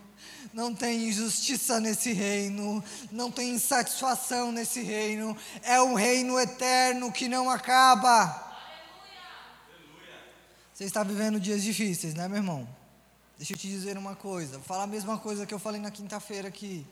não 0.57 0.73
tem 0.73 1.07
injustiça 1.07 1.79
nesse 1.79 2.11
reino, 2.13 2.83
não 3.11 3.29
tem 3.29 3.51
insatisfação 3.51 4.51
nesse 4.51 4.81
reino, 4.81 5.37
é 5.61 5.79
um 5.79 5.93
reino 5.93 6.39
eterno 6.39 7.11
que 7.11 7.27
não 7.27 7.47
acaba. 7.47 8.57
Você 10.73 10.85
está 10.85 11.03
vivendo 11.03 11.39
dias 11.39 11.61
difíceis, 11.61 12.15
né, 12.15 12.27
meu 12.27 12.37
irmão? 12.37 12.67
Deixa 13.37 13.53
eu 13.53 13.57
te 13.57 13.67
dizer 13.67 13.99
uma 13.99 14.15
coisa, 14.15 14.53
vou 14.53 14.63
falar 14.63 14.85
a 14.85 14.87
mesma 14.87 15.19
coisa 15.19 15.45
que 15.45 15.53
eu 15.53 15.59
falei 15.59 15.79
na 15.79 15.91
quinta-feira 15.91 16.47
aqui. 16.47 16.87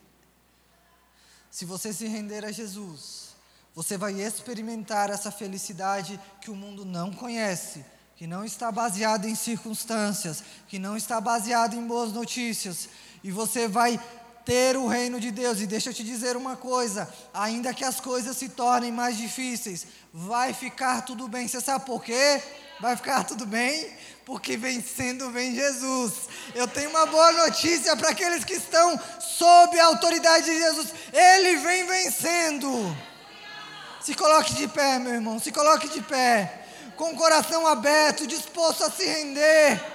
Se 1.50 1.66
você 1.66 1.92
se 1.92 2.06
render 2.06 2.46
a 2.46 2.52
Jesus, 2.52 3.30
você 3.74 3.98
vai 3.98 4.22
experimentar 4.22 5.10
essa 5.10 5.32
felicidade 5.32 6.20
que 6.40 6.52
o 6.52 6.56
mundo 6.56 6.86
não 6.86 7.12
conhece, 7.12 7.84
que 8.16 8.28
não 8.28 8.46
está 8.46 8.72
baseada 8.72 9.28
em 9.28 9.34
circunstâncias, 9.34 10.44
que 10.68 10.78
não 10.78 10.96
está 10.96 11.20
baseada 11.20 11.76
em 11.76 11.88
boas 11.88 12.14
notícias, 12.14 12.90
e 13.26 13.32
você 13.32 13.68
vai 13.68 14.00
ter 14.46 14.78
o 14.78 14.86
reino 14.86 15.20
de 15.20 15.32
Deus. 15.32 15.60
E 15.60 15.66
deixa 15.66 15.90
eu 15.90 15.94
te 15.96 16.04
dizer 16.04 16.38
uma 16.38 16.56
coisa: 16.56 17.12
ainda 17.34 17.74
que 17.74 17.84
as 17.84 18.00
coisas 18.00 18.38
se 18.38 18.50
tornem 18.50 18.92
mais 18.92 19.18
difíceis, 19.18 19.88
vai 20.14 20.54
ficar 20.54 21.02
tudo 21.02 21.28
bem. 21.28 21.48
Você 21.48 21.60
sabe 21.60 21.86
por 21.88 22.04
quê? 22.04 22.40
Vai 22.80 22.96
ficar 22.96 23.24
tudo 23.24 23.48
bem? 23.48 23.92
Porque 24.26 24.56
vencendo 24.56 25.32
vem 25.32 25.56
Jesus. 25.56 26.14
Eu 26.54 26.68
tenho 26.68 26.92
uma 26.92 27.08
boa 27.08 27.32
notícia 27.32 27.98
para 27.98 28.12
aqueles 28.12 28.46
que 28.46 28.54
estão 28.54 29.00
sob 29.20 29.80
a 29.80 29.88
autoridade 29.88 30.46
de 30.46 30.60
Jesus. 30.60 30.94
Ele 31.12 31.58
vem 31.58 31.88
vencendo. 31.88 32.96
Se 34.02 34.14
coloque 34.14 34.54
de 34.54 34.68
pé, 34.68 35.00
meu 35.00 35.16
irmão. 35.16 35.40
Se 35.40 35.52
coloque 35.52 35.90
de 35.90 36.02
pé. 36.04 36.62
Com 36.96 37.14
o 37.14 37.18
coração 37.18 37.66
aberto, 37.66 38.28
disposto 38.28 38.84
a 38.84 38.92
se 38.92 39.04
render 39.04 39.95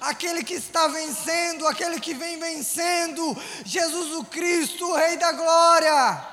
aquele 0.00 0.42
que 0.44 0.54
está 0.54 0.88
vencendo, 0.88 1.66
aquele 1.66 2.00
que 2.00 2.14
vem 2.14 2.38
vencendo, 2.38 3.36
Jesus 3.64 4.12
o 4.14 4.24
Cristo, 4.24 4.86
o 4.86 4.94
Rei 4.94 5.16
da 5.16 5.32
Glória. 5.32 6.26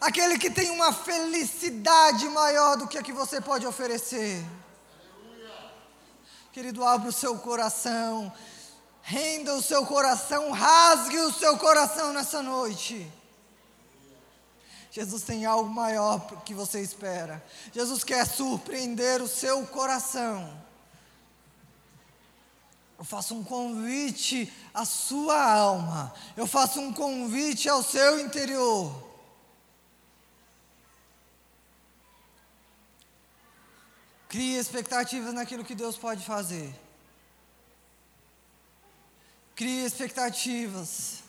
Aquele 0.00 0.38
que 0.38 0.50
tem 0.50 0.70
uma 0.70 0.92
felicidade 0.92 2.26
maior 2.28 2.76
do 2.76 2.88
que 2.88 2.96
a 2.96 3.02
que 3.02 3.12
você 3.12 3.40
pode 3.40 3.66
oferecer. 3.66 4.42
Querido, 6.52 6.84
abra 6.84 7.10
o 7.10 7.12
seu 7.12 7.38
coração, 7.38 8.32
renda 9.02 9.54
o 9.54 9.62
seu 9.62 9.84
coração, 9.86 10.50
rasgue 10.50 11.18
o 11.18 11.32
seu 11.32 11.56
coração 11.58 12.12
nessa 12.12 12.42
noite. 12.42 13.10
Jesus 14.90 15.22
tem 15.22 15.44
algo 15.44 15.70
maior 15.70 16.18
que 16.44 16.52
você 16.52 16.80
espera. 16.80 17.44
Jesus 17.72 18.02
quer 18.02 18.26
surpreender 18.26 19.22
o 19.22 19.28
seu 19.28 19.64
coração. 19.66 20.50
Eu 23.00 23.04
faço 23.06 23.34
um 23.34 23.42
convite 23.42 24.52
à 24.74 24.84
sua 24.84 25.42
alma. 25.42 26.12
Eu 26.36 26.46
faço 26.46 26.78
um 26.78 26.92
convite 26.92 27.66
ao 27.66 27.82
seu 27.82 28.20
interior. 28.20 28.94
Crie 34.28 34.58
expectativas 34.58 35.32
naquilo 35.32 35.64
que 35.64 35.74
Deus 35.74 35.96
pode 35.96 36.22
fazer. 36.26 36.78
Crie 39.56 39.82
expectativas. 39.86 41.22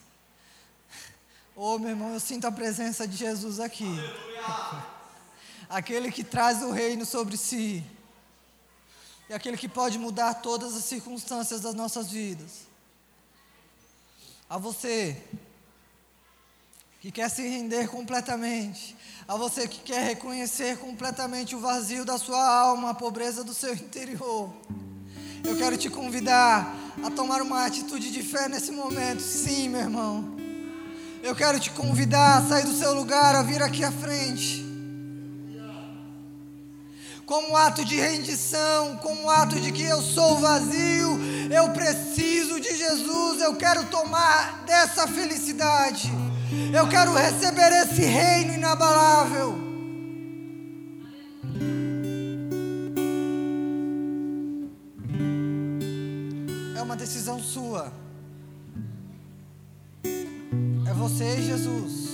Oh, 1.55 1.79
meu 1.79 1.91
irmão, 1.91 2.13
eu 2.13 2.19
sinto 2.19 2.47
a 2.47 2.51
presença 2.51 3.07
de 3.07 3.15
Jesus 3.15 3.61
aqui. 3.61 3.95
Aquele 5.69 6.11
que 6.11 6.25
traz 6.25 6.61
o 6.63 6.71
reino 6.71 7.05
sobre 7.05 7.37
si 7.37 7.81
é 9.31 9.35
aquele 9.35 9.55
que 9.55 9.69
pode 9.69 9.97
mudar 9.97 10.33
todas 10.35 10.75
as 10.75 10.83
circunstâncias 10.83 11.61
das 11.61 11.73
nossas 11.73 12.11
vidas. 12.11 12.67
A 14.49 14.57
você 14.57 15.15
que 16.99 17.13
quer 17.13 17.29
se 17.29 17.41
render 17.41 17.87
completamente, 17.87 18.93
a 19.25 19.37
você 19.37 19.69
que 19.69 19.79
quer 19.79 20.03
reconhecer 20.05 20.77
completamente 20.79 21.55
o 21.55 21.61
vazio 21.61 22.03
da 22.03 22.17
sua 22.17 22.45
alma, 22.45 22.89
a 22.89 22.93
pobreza 22.93 23.41
do 23.41 23.53
seu 23.53 23.71
interior. 23.73 24.53
Eu 25.45 25.55
quero 25.55 25.77
te 25.77 25.89
convidar 25.89 26.75
a 27.01 27.09
tomar 27.09 27.41
uma 27.41 27.65
atitude 27.65 28.11
de 28.11 28.21
fé 28.21 28.49
nesse 28.49 28.73
momento. 28.73 29.21
Sim, 29.21 29.69
meu 29.69 29.79
irmão. 29.79 30.35
Eu 31.23 31.33
quero 31.33 31.57
te 31.57 31.69
convidar 31.69 32.39
a 32.39 32.47
sair 32.49 32.65
do 32.65 32.73
seu 32.73 32.93
lugar, 32.93 33.33
a 33.33 33.43
vir 33.43 33.63
aqui 33.63 33.81
à 33.81 33.93
frente 33.93 34.70
como 37.31 37.55
ato 37.55 37.85
de 37.85 37.95
rendição, 37.95 38.97
como 38.97 39.29
ato 39.29 39.57
de 39.57 39.71
que 39.71 39.83
eu 39.83 40.01
sou 40.01 40.37
vazio, 40.39 41.17
eu 41.49 41.69
preciso 41.69 42.59
de 42.59 42.75
Jesus, 42.75 43.39
eu 43.39 43.55
quero 43.55 43.85
tomar 43.85 44.65
dessa 44.65 45.07
felicidade, 45.07 46.11
eu 46.77 46.89
quero 46.89 47.13
receber 47.13 47.71
esse 47.83 48.01
reino 48.01 48.55
inabalável. 48.55 49.57
É 56.75 56.81
uma 56.81 56.97
decisão 56.97 57.39
sua. 57.39 57.93
É 60.03 60.93
você 60.93 61.41
Jesus. 61.41 62.11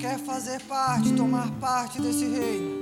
Quer 0.00 0.18
fazer 0.18 0.62
parte, 0.62 1.12
tomar 1.12 1.50
parte 1.60 2.00
desse 2.00 2.24
reino, 2.24 2.80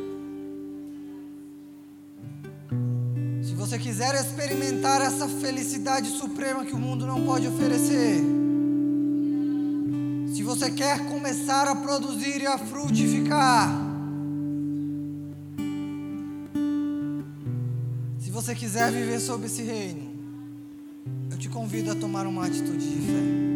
se 3.43 3.55
você 3.55 3.77
quiser 3.77 4.14
experimentar 4.14 5.03
essa 5.03 5.27
felicidade 5.27 6.09
suprema 6.11 6.64
que 6.64 6.73
o 6.73 6.79
mundo 6.79 7.05
não 7.07 7.25
pode 7.25 7.49
oferecer, 7.49 8.23
se 10.33 10.45
você 10.45 10.71
quer 10.71 11.07
começar 11.09 11.66
a 11.66 11.75
produzir 11.75 12.41
e 12.41 12.47
a 12.47 12.57
frutificar, 12.57 13.89
Se 18.21 18.31
você 18.31 18.55
quiser 18.55 18.93
viver 18.93 19.19
sob 19.21 19.47
esse 19.47 19.62
reino, 19.62 20.12
eu 21.31 21.39
te 21.39 21.49
convido 21.49 21.91
a 21.91 21.95
tomar 21.95 22.27
uma 22.27 22.47
atitude 22.47 22.79
de 22.79 23.07
fé. 23.07 23.47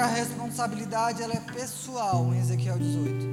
A 0.00 0.06
responsabilidade 0.06 1.22
ela 1.22 1.34
é 1.34 1.40
pessoal 1.52 2.32
em 2.32 2.40
Ezequiel 2.40 2.78
18. 2.78 3.26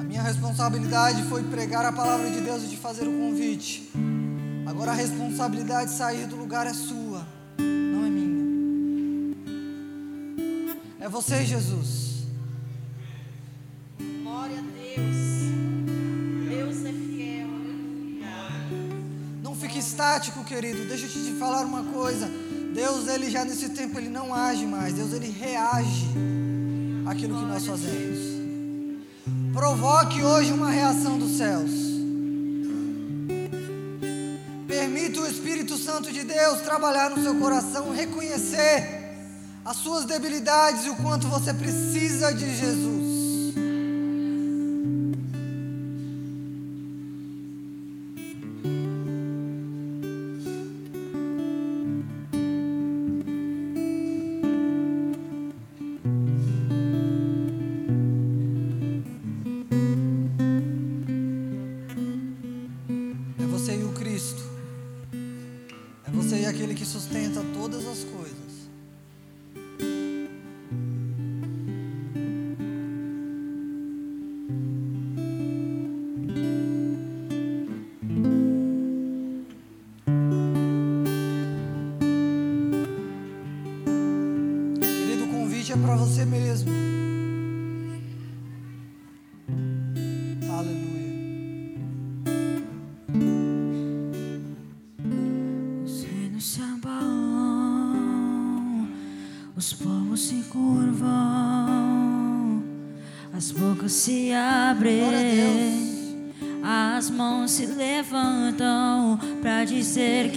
A 0.00 0.04
minha 0.04 0.22
responsabilidade 0.22 1.22
foi 1.24 1.42
pregar 1.42 1.84
a 1.84 1.92
palavra 1.92 2.30
de 2.30 2.40
Deus 2.40 2.64
e 2.64 2.68
de 2.68 2.76
fazer 2.76 3.06
o 3.06 3.12
convite. 3.12 3.92
Agora 4.66 4.92
a 4.92 4.94
responsabilidade 4.94 5.90
de 5.90 5.96
sair 5.96 6.26
do 6.26 6.36
lugar 6.36 6.66
é 6.66 6.72
sua, 6.72 7.26
não 7.58 8.06
é 8.06 8.08
minha. 8.08 9.36
É 10.98 11.08
você, 11.08 11.44
Jesus. 11.44 12.24
Glória 14.22 14.58
a 14.58 14.62
Deus. 14.62 15.16
Deus 16.48 16.86
é 16.86 16.92
fiel. 16.92 17.48
Não 19.42 19.54
fique 19.54 19.78
estático, 19.78 20.42
querido. 20.42 20.86
Deixa 20.86 21.04
eu 21.06 21.10
te 21.10 21.38
falar 21.38 21.66
uma 21.66 21.84
coisa. 21.84 22.41
Deus, 22.74 23.08
ele 23.08 23.30
já 23.30 23.44
nesse 23.44 23.68
tempo 23.70 23.98
ele 23.98 24.08
não 24.08 24.34
age 24.34 24.66
mais. 24.66 24.94
Deus 24.94 25.12
ele 25.12 25.30
reage 25.30 26.06
àquilo 27.06 27.38
que 27.38 27.44
nós 27.44 27.66
fazemos. 27.66 28.18
Provoque 29.52 30.22
hoje 30.22 30.52
uma 30.52 30.70
reação 30.70 31.18
dos 31.18 31.36
céus. 31.36 31.70
Permita 34.66 35.20
o 35.20 35.26
Espírito 35.26 35.76
Santo 35.76 36.10
de 36.10 36.24
Deus 36.24 36.62
trabalhar 36.62 37.10
no 37.10 37.22
seu 37.22 37.34
coração, 37.36 37.92
reconhecer 37.92 39.02
as 39.64 39.76
suas 39.76 40.04
debilidades 40.04 40.86
e 40.86 40.90
o 40.90 40.96
quanto 40.96 41.28
você 41.28 41.52
precisa 41.52 42.32
de 42.32 42.56
Jesus. 42.56 43.01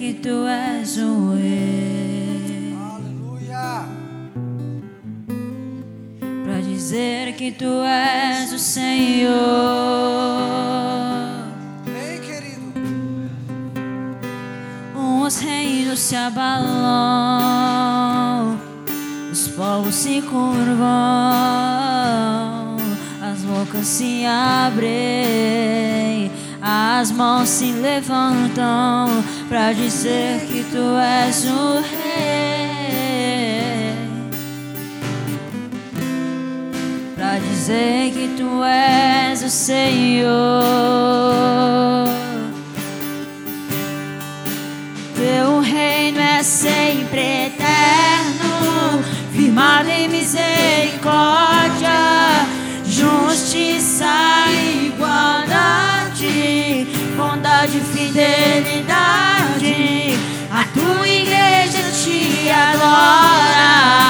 Que 0.06 0.14
tu 0.14 0.47
as 27.06 27.12
mãos 27.12 27.47
se 27.47 27.72
levantam 27.72 29.24
para 29.47 29.74
dizer 29.74 30.39
que 30.47 30.66
tu 30.72 30.97
és 30.97 31.45
o 31.45 31.80
rei. 32.01 33.06
Pra 37.16 37.38
dizer 37.38 38.12
que 38.12 38.30
tu 38.36 38.64
és 38.64 39.43
o 39.43 39.49
Senhor. 39.51 40.26
Teu 45.16 45.60
reino 45.60 46.20
é 46.20 46.41
sempre 46.41 47.45
eterno, 47.45 49.03
firmado 49.32 49.89
em 49.89 50.08
misericórdia, 50.08 51.45
bondade 57.46 57.78
e 57.78 57.82
fidelidade. 57.82 58.96
A 60.52 60.64
tua 60.74 61.08
igreja 61.08 61.91
te 61.91 62.50
adora. 62.50 64.05